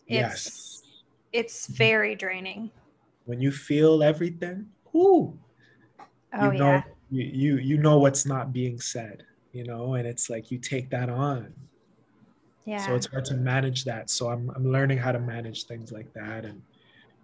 [0.07, 0.83] yes.
[1.33, 2.71] It's very draining.
[3.25, 5.37] When you feel everything, whoo,
[6.33, 6.83] oh, you know, yeah.
[7.11, 10.89] you, you you know what's not being said, you know, and it's like you take
[10.91, 11.53] that on.
[12.67, 12.85] Yeah.
[12.85, 14.09] So it's hard to manage that.
[14.09, 16.61] So I'm I'm learning how to manage things like that and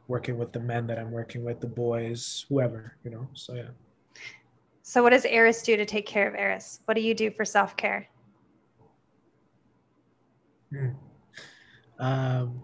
[0.08, 3.28] working with the men that I'm working with, the boys, whoever, you know.
[3.34, 3.70] So yeah.
[4.84, 6.80] So, what does Eris do to take care of Eris?
[6.86, 8.08] What do you do for self care?
[10.72, 10.90] Hmm.
[12.00, 12.62] Um,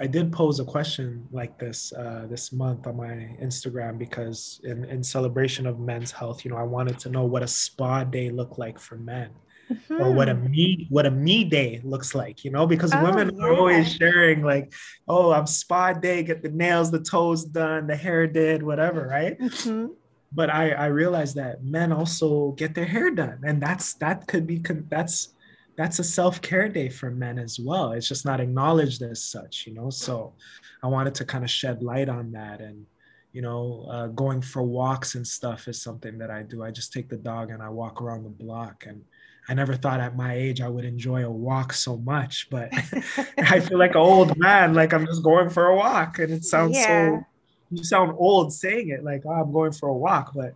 [0.00, 4.84] I did pose a question like this uh, this month on my Instagram because, in,
[4.86, 8.30] in celebration of men's health, you know, I wanted to know what a spa day
[8.30, 9.30] looked like for men.
[9.68, 10.00] Mm-hmm.
[10.00, 13.34] or what a me what a me day looks like you know because oh, women
[13.34, 13.46] yeah.
[13.46, 14.72] are always sharing like
[15.08, 19.38] oh i'm spa day get the nails the toes done the hair did whatever right?
[19.38, 19.86] Mm-hmm.
[20.32, 24.46] But I, I realized that men also get their hair done and that's that could
[24.46, 25.30] be that's
[25.76, 27.92] that's a self-care day for men as well.
[27.92, 29.90] It's just not acknowledged as such you know?
[29.90, 30.34] So
[30.82, 32.86] i wanted to kind of shed light on that and
[33.32, 36.62] you know uh, going for walks and stuff is something that i do.
[36.62, 39.02] I just take the dog and i walk around the block and
[39.48, 42.70] i never thought at my age i would enjoy a walk so much but
[43.38, 46.44] i feel like an old man like i'm just going for a walk and it
[46.44, 47.18] sounds yeah.
[47.18, 47.26] so
[47.70, 50.52] you sound old saying it like oh, i'm going for a walk but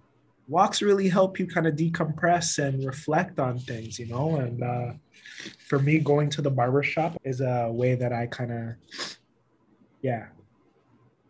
[0.48, 4.92] walks really help you kind of decompress and reflect on things you know and uh,
[5.68, 9.16] for me going to the barber shop is a way that i kind of
[10.02, 10.26] yeah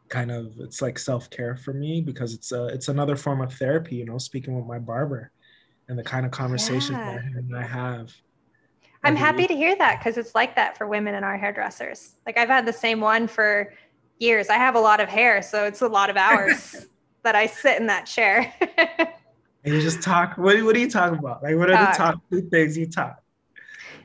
[0.09, 3.97] kind of it's like self-care for me because it's a it's another form of therapy
[3.97, 5.31] you know speaking with my barber
[5.91, 7.21] and the kind of conversations yeah.
[7.51, 8.15] that I have
[9.03, 12.17] I'm happy to hear that because it's like that for women in our hairdressers.
[12.27, 13.73] Like I've had the same one for
[14.19, 14.51] years.
[14.51, 16.87] I have a lot of hair, so it's a lot of hours
[17.23, 18.53] that I sit in that chair.
[19.65, 20.37] and you just talk.
[20.37, 21.43] What, what are you talking about?
[21.43, 23.23] Like, what are the top two things you talk?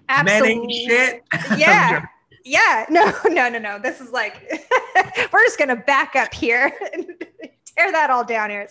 [0.07, 0.85] Absolutely.
[0.85, 1.23] shit.
[1.57, 2.05] Yeah.
[2.45, 2.85] yeah.
[2.89, 3.79] No, no, no, no.
[3.79, 4.49] This is like,
[5.33, 7.05] we're just to back up here and
[7.65, 8.67] tear that all down here.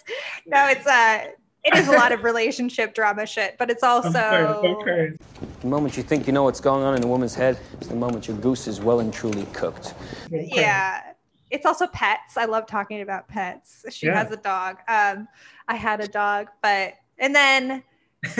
[0.46, 1.26] No, it's, uh,
[1.64, 5.16] it is a lot of relationship drama shit, but it's also okay, okay.
[5.60, 7.96] The moment you think you know what's going on in a woman's head is the
[7.96, 9.94] moment your goose is well and truly cooked.
[10.30, 11.14] Yeah
[11.54, 12.36] it's also pets.
[12.36, 13.84] I love talking about pets.
[13.90, 14.22] She yeah.
[14.22, 14.78] has a dog.
[14.88, 15.28] Um,
[15.68, 17.82] I had a dog, but and then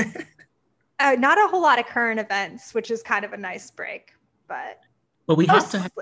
[0.98, 4.12] uh, not a whole lot of current events, which is kind of a nice break.
[4.48, 4.80] But
[5.26, 5.92] but we have to have,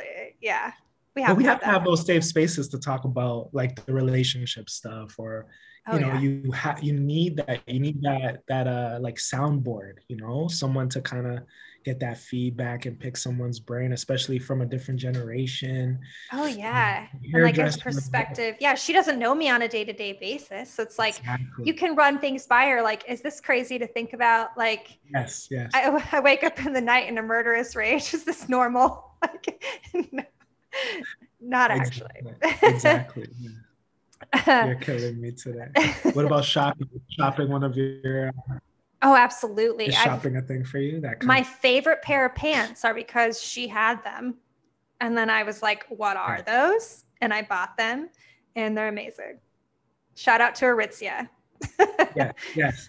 [0.40, 0.72] yeah
[1.14, 4.70] we have we have to have those safe spaces to talk about like the relationship
[4.70, 5.46] stuff or
[5.88, 6.20] you oh, know yeah.
[6.20, 10.88] you have you need that you need that that uh like soundboard you know someone
[10.88, 11.40] to kind of
[11.84, 15.98] get that feedback and pick someone's brain, especially from a different generation.
[16.32, 17.06] Oh yeah.
[17.32, 18.56] And like his perspective.
[18.60, 20.72] Yeah, she doesn't know me on a day-to-day basis.
[20.72, 21.64] So it's like exactly.
[21.64, 24.56] you can run things by her like, is this crazy to think about?
[24.56, 25.70] Like yes, yes.
[25.74, 28.14] I, I wake up in the night in a murderous rage.
[28.14, 29.08] Is this normal?
[29.22, 29.62] Like
[30.12, 30.24] no,
[31.40, 32.08] not actually.
[32.60, 33.28] Exactly.
[34.46, 35.68] You're killing me today.
[36.12, 36.88] What about shopping?
[37.10, 38.54] Shopping one of your uh,
[39.04, 39.86] Oh, absolutely.
[39.86, 41.00] Is shopping I've, a thing for you?
[41.00, 44.36] That my of- favorite pair of pants are because she had them.
[45.00, 47.04] And then I was like, what are those?
[47.20, 48.08] And I bought them
[48.54, 49.38] and they're amazing.
[50.14, 51.28] Shout out to Aritzia.
[52.16, 52.88] yeah, yes.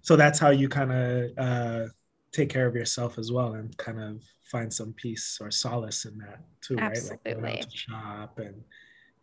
[0.00, 1.86] So that's how you kind of uh,
[2.32, 6.18] take care of yourself as well and kind of find some peace or solace in
[6.18, 7.34] that too, Absolutely.
[7.34, 7.42] right?
[7.42, 8.62] Like going out to shop and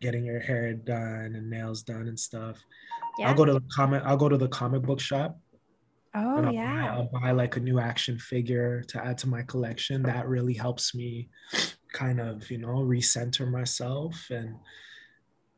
[0.00, 2.58] getting your hair done and nails done and stuff.
[3.18, 3.28] Yeah.
[3.28, 4.02] I'll go to the comic.
[4.04, 5.38] I'll go to the comic book shop
[6.14, 6.82] Oh I'll yeah.
[6.82, 10.02] Buy, I'll buy like a new action figure to add to my collection.
[10.02, 11.28] That really helps me
[11.92, 14.26] kind of, you know, recenter myself.
[14.30, 14.56] And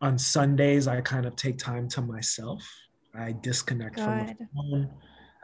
[0.01, 2.68] on Sundays, I kind of take time to myself.
[3.14, 4.05] I disconnect Good.
[4.05, 4.90] from the phone.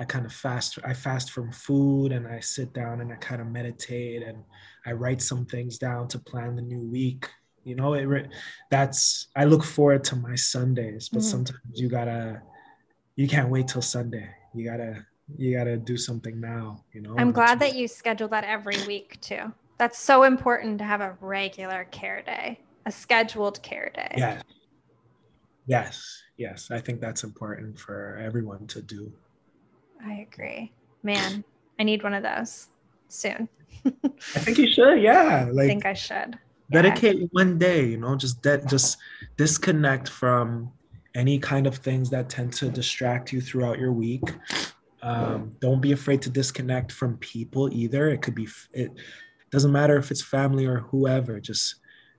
[0.01, 0.79] I kind of fast.
[0.85, 4.45] I fast from food, and I sit down and I kind of meditate, and
[4.87, 7.29] I write some things down to plan the new week.
[7.69, 8.29] You know, it.
[8.71, 9.29] That's.
[9.37, 11.31] I look forward to my Sundays, but mm.
[11.31, 12.43] sometimes you gotta.
[13.17, 15.05] You can't wait till Sunday you gotta
[15.37, 19.21] you gotta do something now you know i'm glad that you schedule that every week
[19.21, 24.43] too that's so important to have a regular care day a scheduled care day yeah
[25.67, 29.13] yes yes i think that's important for everyone to do
[30.05, 31.45] i agree man
[31.79, 32.69] i need one of those
[33.09, 33.49] soon
[33.85, 36.39] i think you should yeah like i think i should
[36.71, 37.27] dedicate yeah.
[37.33, 38.99] one day you know just de- just
[39.37, 40.71] disconnect from
[41.15, 44.23] any kind of things that tend to distract you throughout your week.
[45.03, 48.09] Um, don't be afraid to disconnect from people either.
[48.09, 48.93] It could be, it
[49.51, 51.77] doesn't matter if it's family or whoever, just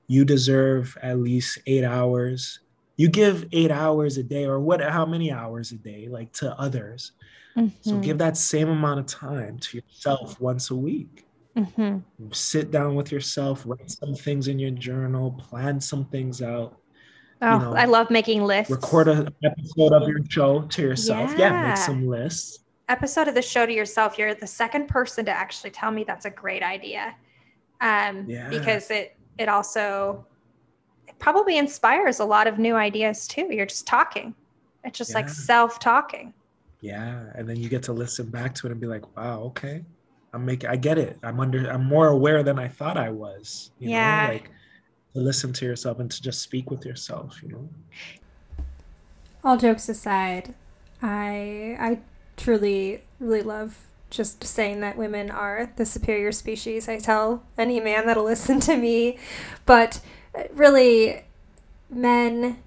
[0.08, 2.60] you deserve at least eight hours.
[2.97, 6.54] You give eight hours a day or what, how many hours a day, like to
[6.60, 7.14] others.
[7.56, 7.70] Mm-hmm.
[7.82, 11.26] So give that same amount of time to yourself once a week.
[11.60, 12.32] Mm-hmm.
[12.32, 16.80] Sit down with yourself, write some things in your journal, plan some things out
[17.41, 18.70] Oh, you know, I love making lists.
[18.70, 21.32] Record an episode of your show to yourself.
[21.32, 21.51] Yeah.
[21.51, 22.60] yeah, make some lists.
[22.89, 24.18] Episode of the show to yourself.
[24.18, 27.16] You're the second person to actually tell me that's a great idea.
[27.82, 28.49] Um, yeah.
[28.49, 30.26] because it it also
[31.07, 33.47] it probably inspires a lot of new ideas too.
[33.49, 34.36] You're just talking.
[34.84, 35.18] It's just yeah.
[35.18, 36.34] like self-talking.
[36.82, 37.24] Yeah.
[37.36, 39.84] And then you get to listen back to it and be like, wow, okay.
[40.34, 41.17] I'm making I get it.
[41.23, 43.71] I'm under I'm more aware than I thought I was.
[43.80, 44.27] You yeah.
[44.27, 44.34] Know?
[44.34, 44.51] Like
[45.13, 47.69] to listen to yourself and to just speak with yourself you know
[49.43, 50.53] all jokes aside
[51.01, 51.99] i i
[52.38, 58.05] truly really love just saying that women are the superior species i tell any man
[58.05, 59.17] that'll listen to me
[59.65, 59.99] but
[60.36, 61.23] uh, really
[61.89, 62.61] men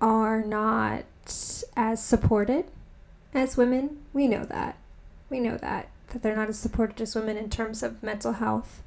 [0.00, 1.04] are not
[1.76, 2.64] as supported
[3.34, 4.78] as women we know that
[5.28, 8.82] we know that that they're not as supported as women in terms of mental health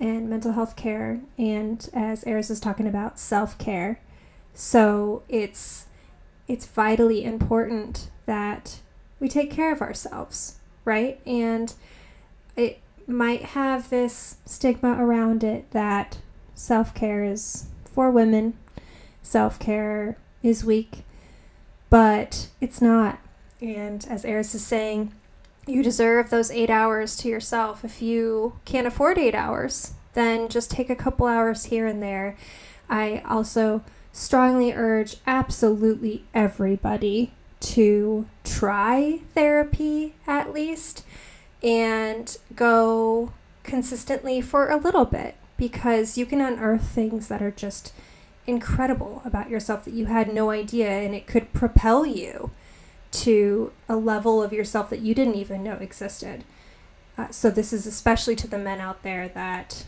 [0.00, 4.00] and mental health care, and as Eris is talking about, self care.
[4.52, 5.86] So it's
[6.46, 8.80] it's vitally important that
[9.18, 11.20] we take care of ourselves, right?
[11.26, 11.72] And
[12.56, 16.18] it might have this stigma around it that
[16.54, 18.54] self care is for women,
[19.22, 21.04] self care is weak,
[21.88, 23.18] but it's not.
[23.60, 25.12] And as Eris is saying,
[25.66, 27.84] you deserve those eight hours to yourself.
[27.84, 32.36] If you can't afford eight hours, then just take a couple hours here and there.
[32.88, 41.04] I also strongly urge absolutely everybody to try therapy at least
[41.62, 47.92] and go consistently for a little bit because you can unearth things that are just
[48.46, 52.50] incredible about yourself that you had no idea and it could propel you
[53.22, 56.44] to a level of yourself that you didn't even know existed.
[57.16, 59.84] Uh, so this is especially to the men out there that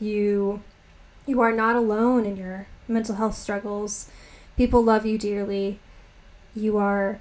[0.00, 0.62] you
[1.26, 4.10] you are not alone in your mental health struggles.
[4.56, 5.78] People love you dearly.
[6.54, 7.20] You are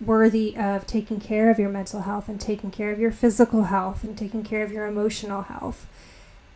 [0.00, 4.04] worthy of taking care of your mental health and taking care of your physical health
[4.04, 5.86] and taking care of your emotional health.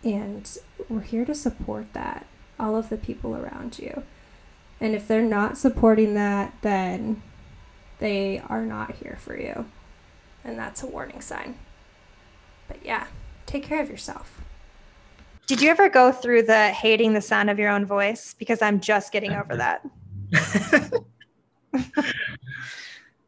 [0.03, 0.57] And
[0.89, 2.27] we're here to support that,
[2.59, 4.05] all of the people around you.
[4.81, 7.23] And if they're not supporting that, then
[7.99, 9.67] they are not here for you.
[10.45, 11.57] And that's a warning sign.
[12.69, 13.07] But yeah,
[13.47, 14.41] take care of yourself.
[15.47, 18.35] Did you ever go through the hating the sound of your own voice?
[18.39, 19.85] Because I'm just getting over that.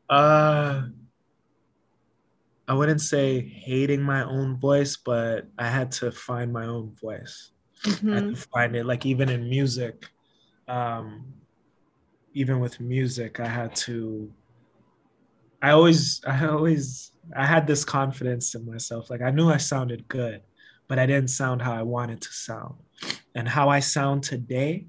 [0.09, 0.83] uh,
[2.69, 7.53] I wouldn't say hating my own voice, but I had to find my own voice.
[7.85, 8.13] Mm-hmm.
[8.13, 8.87] I had to find it.
[8.87, 10.07] Like even in music,
[10.67, 11.25] um,
[12.35, 14.31] even with music, I had to.
[15.63, 19.11] I always, I always, I had this confidence in myself.
[19.11, 20.43] Like I knew I sounded good,
[20.89, 22.75] but I didn't sound how I wanted to sound.
[23.35, 24.87] And how I sound today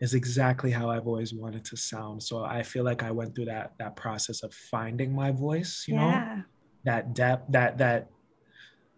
[0.00, 2.22] is exactly how I've always wanted to sound.
[2.22, 5.94] So I feel like I went through that that process of finding my voice, you
[5.94, 6.00] yeah.
[6.00, 6.42] know,
[6.84, 8.10] that depth, that that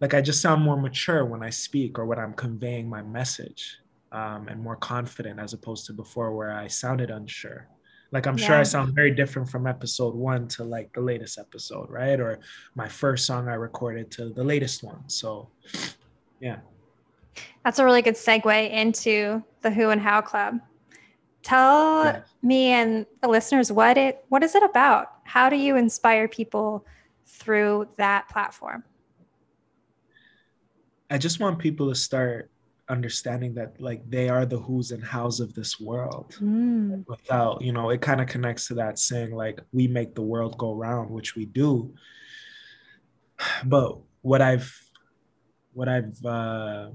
[0.00, 3.78] like I just sound more mature when I speak or when I'm conveying my message,
[4.12, 7.68] um, and more confident as opposed to before where I sounded unsure.
[8.12, 8.46] Like I'm yeah.
[8.46, 12.18] sure I sound very different from episode one to like the latest episode, right?
[12.18, 12.38] Or
[12.74, 15.08] my first song I recorded to the latest one.
[15.08, 15.48] So,
[16.40, 16.58] yeah.
[17.64, 20.60] That's a really good segue into the Who and How Club.
[21.42, 25.12] Tell me and the listeners what it what is it about?
[25.24, 26.84] How do you inspire people
[27.26, 28.84] through that platform?
[31.08, 32.50] I just want people to start
[32.88, 37.04] understanding that like they are the who's and how's of this world mm.
[37.08, 40.56] without you know it kind of connects to that saying like we make the world
[40.56, 41.92] go round which we do
[43.64, 44.72] but what i've
[45.72, 46.88] what i've uh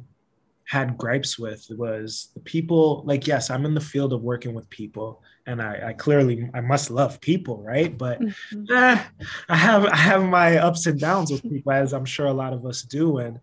[0.66, 4.70] had gripes with was the people like yes i'm in the field of working with
[4.70, 8.74] people and i, I clearly i must love people right but mm-hmm.
[8.74, 9.04] eh,
[9.50, 12.54] i have i have my ups and downs with people as i'm sure a lot
[12.54, 13.42] of us do and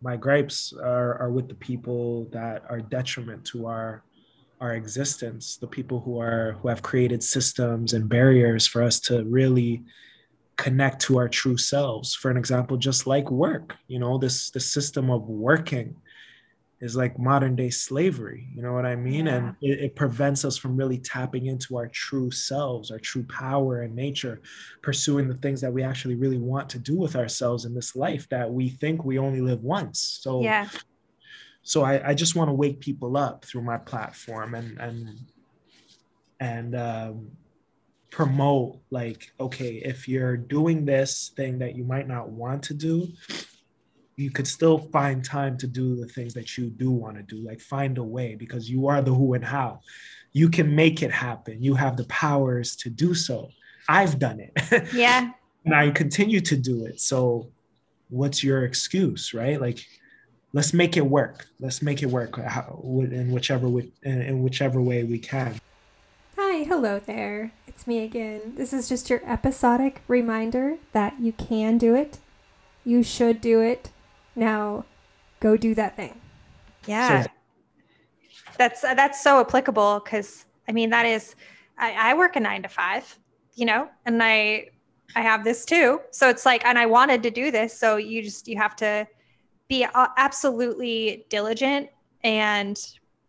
[0.00, 4.02] my gripes are, are with the people that are detriment to our
[4.60, 9.22] our existence the people who are who have created systems and barriers for us to
[9.24, 9.84] really
[10.56, 12.16] connect to our true selves.
[12.16, 15.94] For an example just like work you know this the system of working
[16.80, 19.26] is like modern day slavery you know what i mean?
[19.26, 19.34] Yeah.
[19.34, 23.82] and it, it, prevents us from really tapping into our true selves our true power
[23.82, 24.40] and nature
[24.82, 28.28] pursuing the things that we actually really want to do with ourselves in this life
[28.28, 30.18] that we think we only live once.
[30.22, 30.68] So yeah.
[31.62, 35.18] so i, I just want to wake people up through my platform and and
[36.40, 37.30] and um,
[38.10, 43.08] promote like okay if you're doing this thing that you might not want to do
[44.18, 47.36] you could still find time to do the things that you do want to do
[47.46, 49.80] like find a way because you are the who and how.
[50.32, 51.62] You can make it happen.
[51.62, 53.50] You have the powers to do so.
[53.88, 54.88] I've done it.
[54.92, 55.30] Yeah.
[55.64, 57.00] And i continue to do it.
[57.00, 57.50] So
[58.08, 59.60] what's your excuse right?
[59.60, 59.86] Like
[60.52, 61.46] let's make it work.
[61.60, 63.68] Let's make it work uh, in whichever
[64.02, 65.60] in whichever way we can.
[66.36, 67.52] Hi hello there.
[67.68, 68.54] It's me again.
[68.56, 72.18] This is just your episodic reminder that you can do it.
[72.84, 73.90] You should do it
[74.38, 74.84] now
[75.40, 76.20] go do that thing.
[76.86, 77.24] Yeah.
[77.24, 77.30] So,
[78.56, 81.34] that's uh, that's so applicable because I mean that is
[81.76, 83.18] I, I work a nine to five,
[83.54, 84.68] you know, and I
[85.16, 86.00] I have this too.
[86.10, 87.78] So it's like, and I wanted to do this.
[87.78, 89.06] So you just, you have to
[89.68, 91.88] be absolutely diligent
[92.24, 92.78] and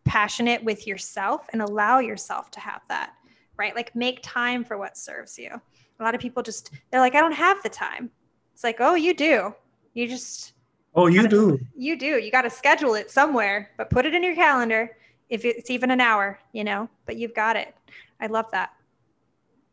[0.06, 3.14] passionate with yourself and allow yourself to have that,
[3.58, 3.76] right?
[3.76, 5.50] Like make time for what serves you.
[6.00, 8.10] A lot of people just, they're like, I don't have the time.
[8.54, 9.54] It's like, oh, you do.
[9.94, 10.54] You just,
[10.96, 11.60] Oh, you gotta, do.
[11.76, 12.18] You do.
[12.18, 14.98] You got to schedule it somewhere, but put it in your calendar
[15.30, 17.76] if it's even an hour, you know, but you've got it.
[18.20, 18.74] I love that.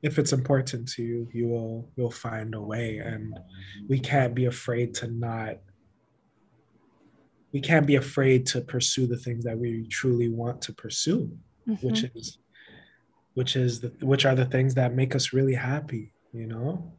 [0.03, 3.39] If it's important to you, you will you'll find a way and
[3.89, 5.57] we can't be afraid to not
[7.53, 11.31] we can't be afraid to pursue the things that we truly want to pursue,
[11.67, 11.87] mm-hmm.
[11.87, 12.39] which is
[13.35, 16.93] which is the which are the things that make us really happy, you know?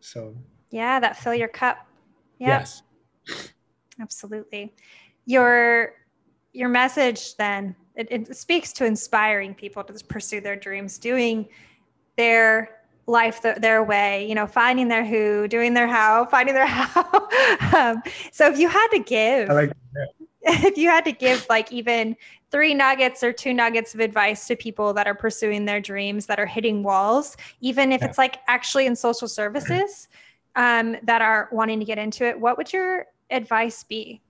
[0.00, 0.36] So
[0.70, 1.86] Yeah, that fill your cup.
[2.38, 2.48] Yep.
[2.48, 2.82] Yes.
[4.00, 4.74] Absolutely.
[5.26, 5.94] Your
[6.52, 11.48] your message then it, it speaks to inspiring people to pursue their dreams, doing
[12.16, 16.66] their life the, their way, you know, finding their who, doing their how, finding their
[16.66, 17.28] how.
[17.72, 19.72] um, so if you had to give, like
[20.42, 22.16] if you had to give like even
[22.50, 26.38] three nuggets or two nuggets of advice to people that are pursuing their dreams, that
[26.38, 28.08] are hitting walls, even if yeah.
[28.08, 30.08] it's like actually in social services
[30.56, 34.22] um, that are wanting to get into it, what would your advice be?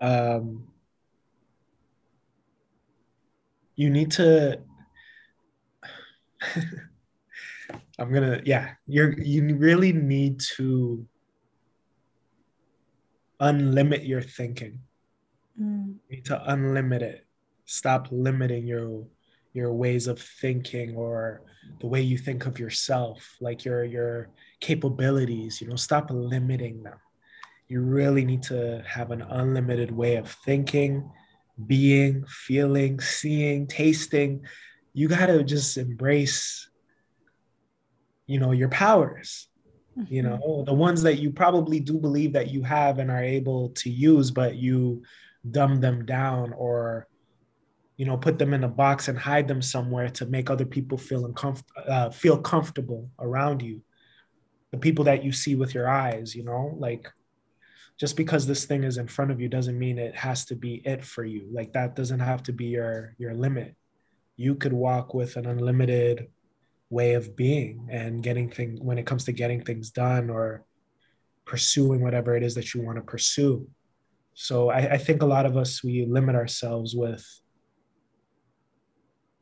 [0.00, 0.66] Um,
[3.76, 4.60] you need to.
[7.98, 11.06] I'm gonna, yeah, you're, you really need to
[13.40, 14.80] unlimit your thinking.
[15.60, 15.94] Mm.
[16.08, 17.26] You need to unlimit it.
[17.64, 19.04] Stop limiting your
[19.52, 21.42] your ways of thinking or
[21.80, 24.28] the way you think of yourself, like your your
[24.60, 26.98] capabilities, you know, stop limiting them.
[27.68, 31.10] You really need to have an unlimited way of thinking,
[31.66, 34.42] being, feeling, seeing, tasting.
[34.92, 36.68] You got to just embrace,
[38.26, 39.48] you know, your powers.
[40.08, 40.32] you mm-hmm.
[40.32, 43.90] know the ones that you probably do believe that you have and are able to
[43.90, 45.02] use but you
[45.50, 47.06] dumb them down or
[48.02, 50.98] you know put them in a box and hide them somewhere to make other people
[50.98, 53.80] feel uncomfortable uh, feel comfortable around you.
[54.72, 57.06] The people that you see with your eyes you know like
[58.00, 60.82] just because this thing is in front of you doesn't mean it has to be
[60.84, 61.46] it for you.
[61.52, 63.76] Like that doesn't have to be your your limit.
[64.36, 66.26] You could walk with an unlimited
[66.90, 70.64] way of being and getting things when it comes to getting things done or
[71.44, 73.68] pursuing whatever it is that you want to pursue.
[74.34, 77.24] So I, I think a lot of us we limit ourselves with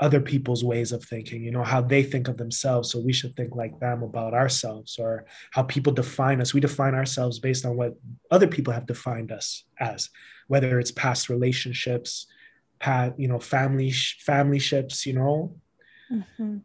[0.01, 2.90] other people's ways of thinking, you know, how they think of themselves.
[2.90, 6.55] So we should think like them about ourselves or how people define us.
[6.55, 7.94] We define ourselves based on what
[8.30, 10.09] other people have defined us as,
[10.48, 12.26] whether it's past relationships,
[12.78, 15.55] past, you know, family, family ships, you know.
[16.11, 16.59] Mm-hmm.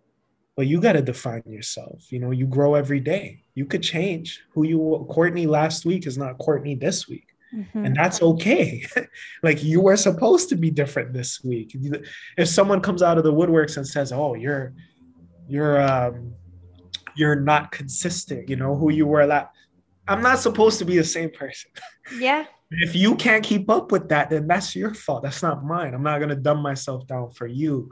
[0.55, 2.09] But you got to define yourself.
[2.13, 3.43] You know, you grow every day.
[3.53, 7.27] You could change who you, Courtney last week is not Courtney this week.
[7.54, 7.86] Mm-hmm.
[7.86, 8.86] And that's okay.
[9.43, 11.76] like you were supposed to be different this week.
[12.38, 14.74] If someone comes out of the woodworks and says, "Oh, you're
[15.48, 16.34] you're um
[17.16, 19.52] you're not consistent," you know, who you were that
[20.08, 21.72] I'm not supposed to be the same person.
[22.20, 22.46] Yeah.
[22.70, 25.24] if you can't keep up with that, then that's your fault.
[25.24, 25.96] That's not mine.
[25.96, 27.91] I'm not going to dumb myself down for you.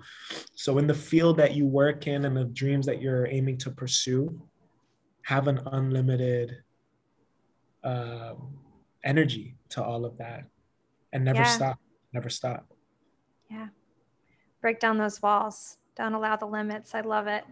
[0.53, 3.71] So, in the field that you work in and the dreams that you're aiming to
[3.71, 4.39] pursue,
[5.23, 6.57] have an unlimited
[7.83, 8.59] um,
[9.03, 10.45] energy to all of that
[11.11, 11.47] and never yeah.
[11.47, 11.79] stop,
[12.13, 12.67] never stop.
[13.49, 13.67] Yeah.
[14.61, 15.77] Break down those walls.
[15.95, 16.95] Don't allow the limits.
[16.95, 17.43] I love it.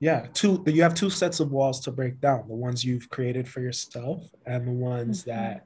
[0.00, 3.46] Yeah, two you have two sets of walls to break down, the ones you've created
[3.46, 5.30] for yourself and the ones mm-hmm.
[5.30, 5.64] that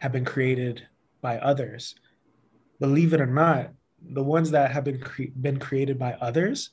[0.00, 0.86] have been created
[1.22, 1.94] by others.
[2.78, 3.70] Believe it or not,
[4.02, 6.70] the ones that have been cre- been created by others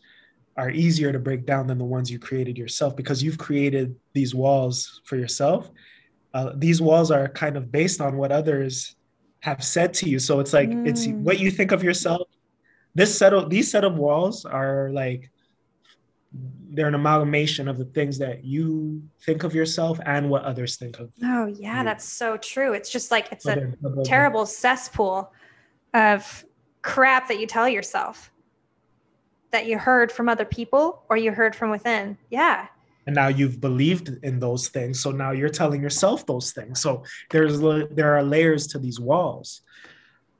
[0.57, 4.35] are easier to break down than the ones you created yourself because you've created these
[4.35, 5.71] walls for yourself
[6.35, 8.97] uh, these walls are kind of based on what others
[9.39, 10.19] have said to you.
[10.19, 10.85] So it's like mm.
[10.85, 12.27] it's what you think of yourself.
[12.93, 15.31] This set of these set of walls are like
[16.71, 20.99] they're an amalgamation of the things that you think of yourself and what others think
[20.99, 21.09] of.
[21.23, 21.85] Oh yeah, you.
[21.85, 22.73] that's so true.
[22.73, 23.71] It's just like it's a
[24.03, 25.31] terrible cesspool
[25.93, 26.43] of
[26.81, 28.29] crap that you tell yourself
[29.51, 32.17] that you heard from other people or you heard from within.
[32.29, 32.67] Yeah
[33.05, 34.99] and now you've believed in those things.
[34.99, 36.81] So now you're telling yourself those things.
[36.81, 37.59] So there's
[37.91, 39.61] there are layers to these walls.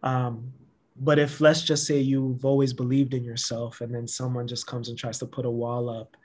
[0.04, 0.52] Um,
[0.98, 4.90] but if let's just say you've always believed in yourself and then someone just comes
[4.90, 6.16] and tries to put a wall up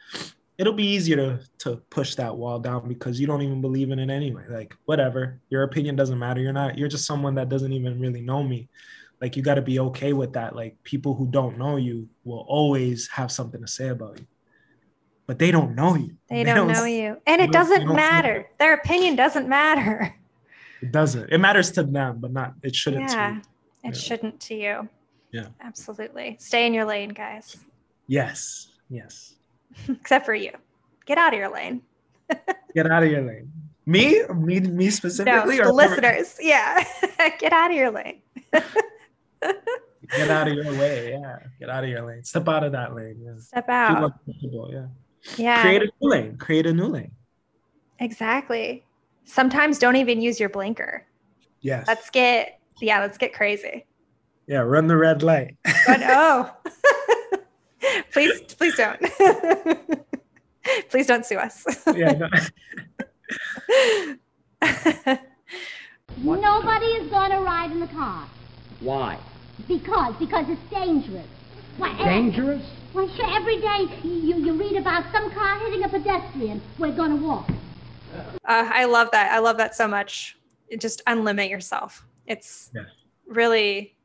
[0.60, 3.98] it'll be easier to, to push that wall down because you don't even believe in
[3.98, 4.44] it anyway.
[4.46, 5.40] Like whatever.
[5.48, 6.42] Your opinion doesn't matter.
[6.42, 8.68] You're not you're just someone that doesn't even really know me.
[9.22, 10.54] Like you got to be okay with that.
[10.54, 14.26] Like people who don't know you will always have something to say about you
[15.30, 16.16] but they don't know you.
[16.28, 17.16] They, they don't, don't, know you.
[17.24, 18.48] And it doesn't matter.
[18.58, 20.12] Their opinion doesn't matter.
[20.82, 21.30] It doesn't.
[21.30, 23.44] It matters to them, but not it shouldn't yeah, It
[23.84, 23.92] yeah.
[23.92, 24.88] shouldn't to you.
[25.30, 25.46] Yeah.
[25.60, 26.36] Absolutely.
[26.40, 27.56] Stay in your lane, guys.
[28.08, 28.72] Yes.
[28.88, 29.36] Yes.
[29.88, 30.50] Except for you.
[31.06, 31.82] Get out of your lane.
[32.74, 33.52] Get out of your lane.
[33.86, 34.24] Me?
[34.34, 35.58] Me me specifically?
[35.58, 36.38] No, the listeners.
[36.40, 36.82] Yeah.
[37.38, 38.20] Get out of your lane.
[38.50, 41.10] Get out of your way.
[41.12, 41.38] Yeah.
[41.60, 42.24] Get out of your lane.
[42.24, 43.20] Step out of that lane.
[43.24, 43.38] Yeah.
[43.38, 44.12] Step out.
[44.72, 44.86] Yeah.
[45.36, 45.62] Yeah.
[45.62, 46.36] Create a new lane.
[46.36, 47.12] Create a new lane.
[47.98, 48.84] Exactly.
[49.24, 51.06] Sometimes don't even use your blinker.
[51.60, 51.86] Yes.
[51.86, 53.84] Let's get yeah, let's get crazy.
[54.46, 55.56] Yeah, run the red light.
[55.62, 56.50] but oh.
[58.12, 59.00] please please don't.
[60.90, 61.64] please don't sue us.
[61.94, 62.28] yeah.
[66.16, 66.34] No.
[66.34, 68.26] Nobody is going to ride in the car.
[68.80, 69.18] Why?
[69.68, 71.26] Because because it's dangerous.
[71.76, 72.64] Why, dangerous?
[72.92, 76.60] Why, sure, every day you, you read about some car hitting a pedestrian.
[76.76, 77.48] We're going to walk.
[78.44, 79.30] Uh, I love that.
[79.30, 80.36] I love that so much.
[80.68, 82.04] It just unlimit yourself.
[82.26, 82.82] It's yeah.
[83.28, 83.96] really,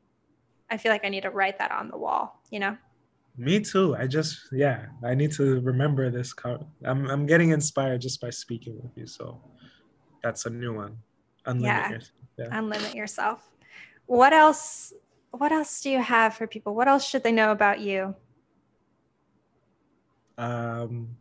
[0.70, 2.76] I feel like I need to write that on the wall, you know?
[3.36, 3.96] Me too.
[3.96, 6.32] I just, yeah, I need to remember this.
[6.32, 9.06] Car- I'm, I'm getting inspired just by speaking with you.
[9.06, 9.40] So
[10.22, 10.98] that's a new one.
[11.44, 11.90] Unlimit yeah.
[11.90, 12.12] yourself.
[12.38, 12.60] Yeah.
[12.60, 13.50] Unlimit yourself.
[14.06, 14.92] What else?
[15.32, 16.74] What else do you have for people?
[16.74, 18.14] What else should they know about you?
[20.38, 21.16] Um,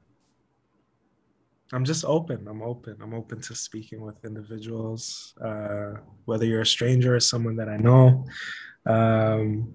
[1.74, 2.48] I'm just open.
[2.48, 2.98] I'm open.
[3.02, 5.94] I'm open to speaking with individuals, uh,
[6.26, 8.26] whether you're a stranger or someone that I know.
[8.86, 9.74] Um,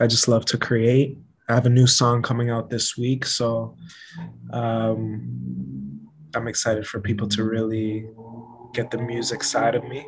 [0.00, 1.18] I just love to create.
[1.48, 3.76] I have a new song coming out this week, so
[4.52, 6.00] um,
[6.34, 8.08] I'm excited for people to really
[8.74, 10.04] get the music side of me.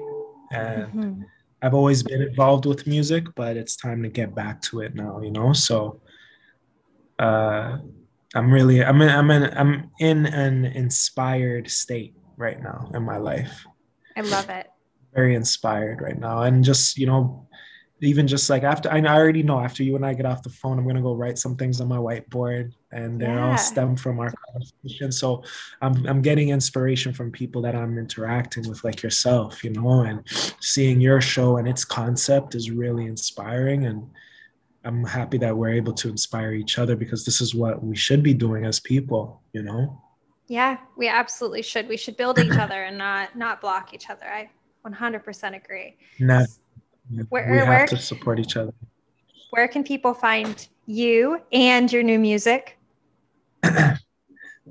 [0.52, 1.22] And mm-hmm.
[1.62, 5.20] I've always been involved with music, but it's time to get back to it now,
[5.20, 5.52] you know?
[5.52, 6.00] So
[7.18, 7.78] uh,
[8.34, 13.16] I'm really I'm in, I'm in I'm in an inspired state right now in my
[13.16, 13.64] life.
[14.16, 14.68] I love it.
[15.14, 17.48] Very inspired right now, and just you know,
[18.02, 20.78] even just like after I already know after you and I get off the phone,
[20.78, 23.46] I'm gonna go write some things on my whiteboard, and they're Yeah.
[23.52, 25.10] all stem from our conversation.
[25.10, 25.42] So
[25.80, 30.22] I'm I'm getting inspiration from people that I'm interacting with, like yourself, you know, and
[30.60, 34.10] seeing your show and its concept is really inspiring and.
[34.88, 38.22] I'm happy that we're able to inspire each other because this is what we should
[38.22, 40.00] be doing as people, you know?
[40.46, 41.86] Yeah, we absolutely should.
[41.88, 44.24] We should build each other and not not block each other.
[44.24, 44.48] I
[44.86, 45.98] 100% agree.
[46.18, 46.46] Not,
[47.28, 48.72] Where- we have where- to support each other.
[49.50, 52.78] Where can people find you and your new music?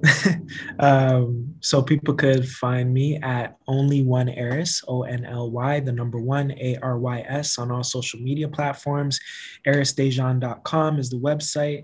[0.79, 5.91] um, so people could find me at only one Eris, O N L Y, the
[5.91, 9.19] number one A R Y S on all social media platforms.
[9.65, 11.83] ErisDejan.com is the website,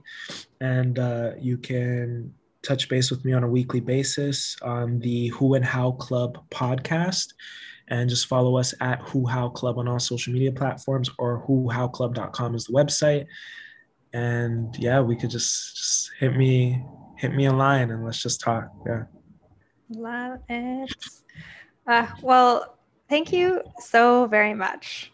[0.61, 5.55] and uh, you can touch base with me on a weekly basis on the Who
[5.55, 7.34] and How Club podcast.
[7.89, 12.55] And just follow us at Who How Club on all social media platforms or whohowclub.com
[12.55, 13.26] is the website.
[14.14, 16.84] And yeah, we could just, just hit me
[17.24, 18.69] hit me a line and let's just talk.
[18.86, 19.03] Yeah.
[19.89, 20.93] Love it.
[21.88, 25.13] Uh, well, thank you so very much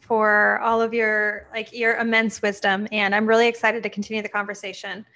[0.00, 4.28] for all of your like your immense wisdom, and I'm really excited to continue the
[4.28, 5.06] conversation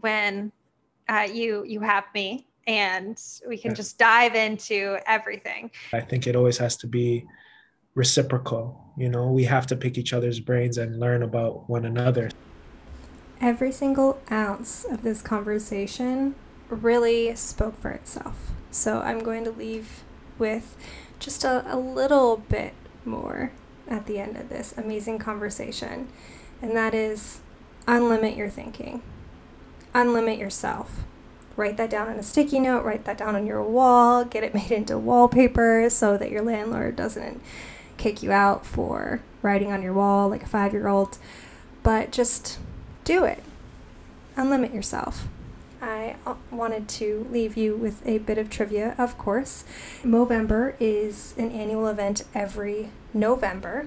[0.00, 0.50] when
[1.08, 3.74] uh, you you have me, and we can Yeah.
[3.74, 5.70] just dive into everything.
[5.92, 7.26] I think it always has to be
[7.94, 8.94] reciprocal.
[8.96, 12.30] You know, we have to pick each other's brains and learn about one another.
[13.44, 16.34] Every single ounce of this conversation
[16.70, 18.52] really spoke for itself.
[18.70, 20.02] So I'm going to leave
[20.38, 20.74] with
[21.18, 22.72] just a, a little bit
[23.04, 23.52] more
[23.86, 26.08] at the end of this amazing conversation.
[26.62, 27.40] And that is
[27.86, 29.02] unlimit your thinking,
[29.94, 31.04] unlimit yourself.
[31.54, 34.54] Write that down on a sticky note, write that down on your wall, get it
[34.54, 37.42] made into wallpaper so that your landlord doesn't
[37.98, 41.18] kick you out for writing on your wall like a five year old.
[41.82, 42.58] But just
[43.04, 43.42] do it.
[44.36, 45.28] Unlimit yourself.
[45.80, 49.64] I uh, wanted to leave you with a bit of trivia, of course.
[50.02, 53.86] Movember is an annual event every November.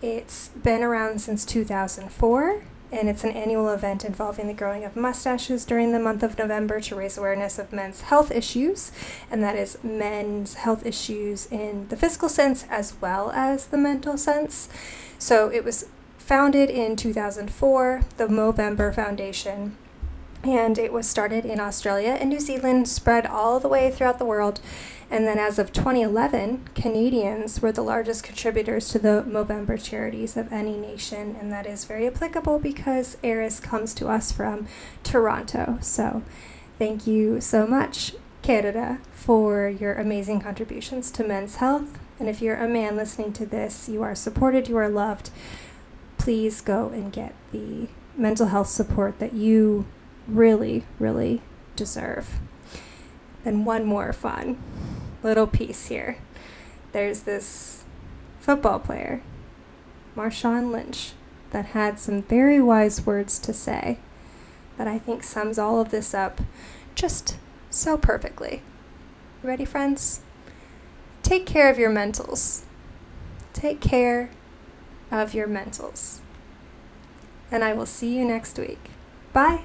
[0.00, 5.64] It's been around since 2004, and it's an annual event involving the growing of mustaches
[5.64, 8.90] during the month of November to raise awareness of men's health issues,
[9.30, 14.16] and that is men's health issues in the physical sense as well as the mental
[14.16, 14.68] sense.
[15.18, 15.86] So it was
[16.24, 19.76] founded in 2004, the Movember Foundation,
[20.42, 24.24] and it was started in Australia and New Zealand, spread all the way throughout the
[24.24, 24.60] world.
[25.10, 30.50] And then as of 2011, Canadians were the largest contributors to the Movember charities of
[30.50, 34.66] any nation, and that is very applicable because Eris comes to us from
[35.02, 35.76] Toronto.
[35.82, 36.22] So
[36.78, 41.98] thank you so much, Canada, for your amazing contributions to men's health.
[42.18, 45.28] And if you're a man listening to this, you are supported, you are loved
[46.24, 49.84] please go and get the mental health support that you
[50.26, 51.42] really, really
[51.76, 52.40] deserve.
[53.44, 54.56] And one more fun
[55.22, 56.16] little piece here.
[56.92, 57.84] There's this
[58.40, 59.20] football player,
[60.16, 61.12] Marshawn Lynch,
[61.50, 63.98] that had some very wise words to say
[64.78, 66.40] that I think sums all of this up
[66.94, 67.36] just
[67.68, 68.62] so perfectly.
[69.42, 70.22] Ready, friends?
[71.22, 72.62] Take care of your mentals.
[73.52, 74.30] Take care
[75.10, 76.20] of your mentals.
[77.50, 78.90] And I will see you next week.
[79.32, 79.64] Bye.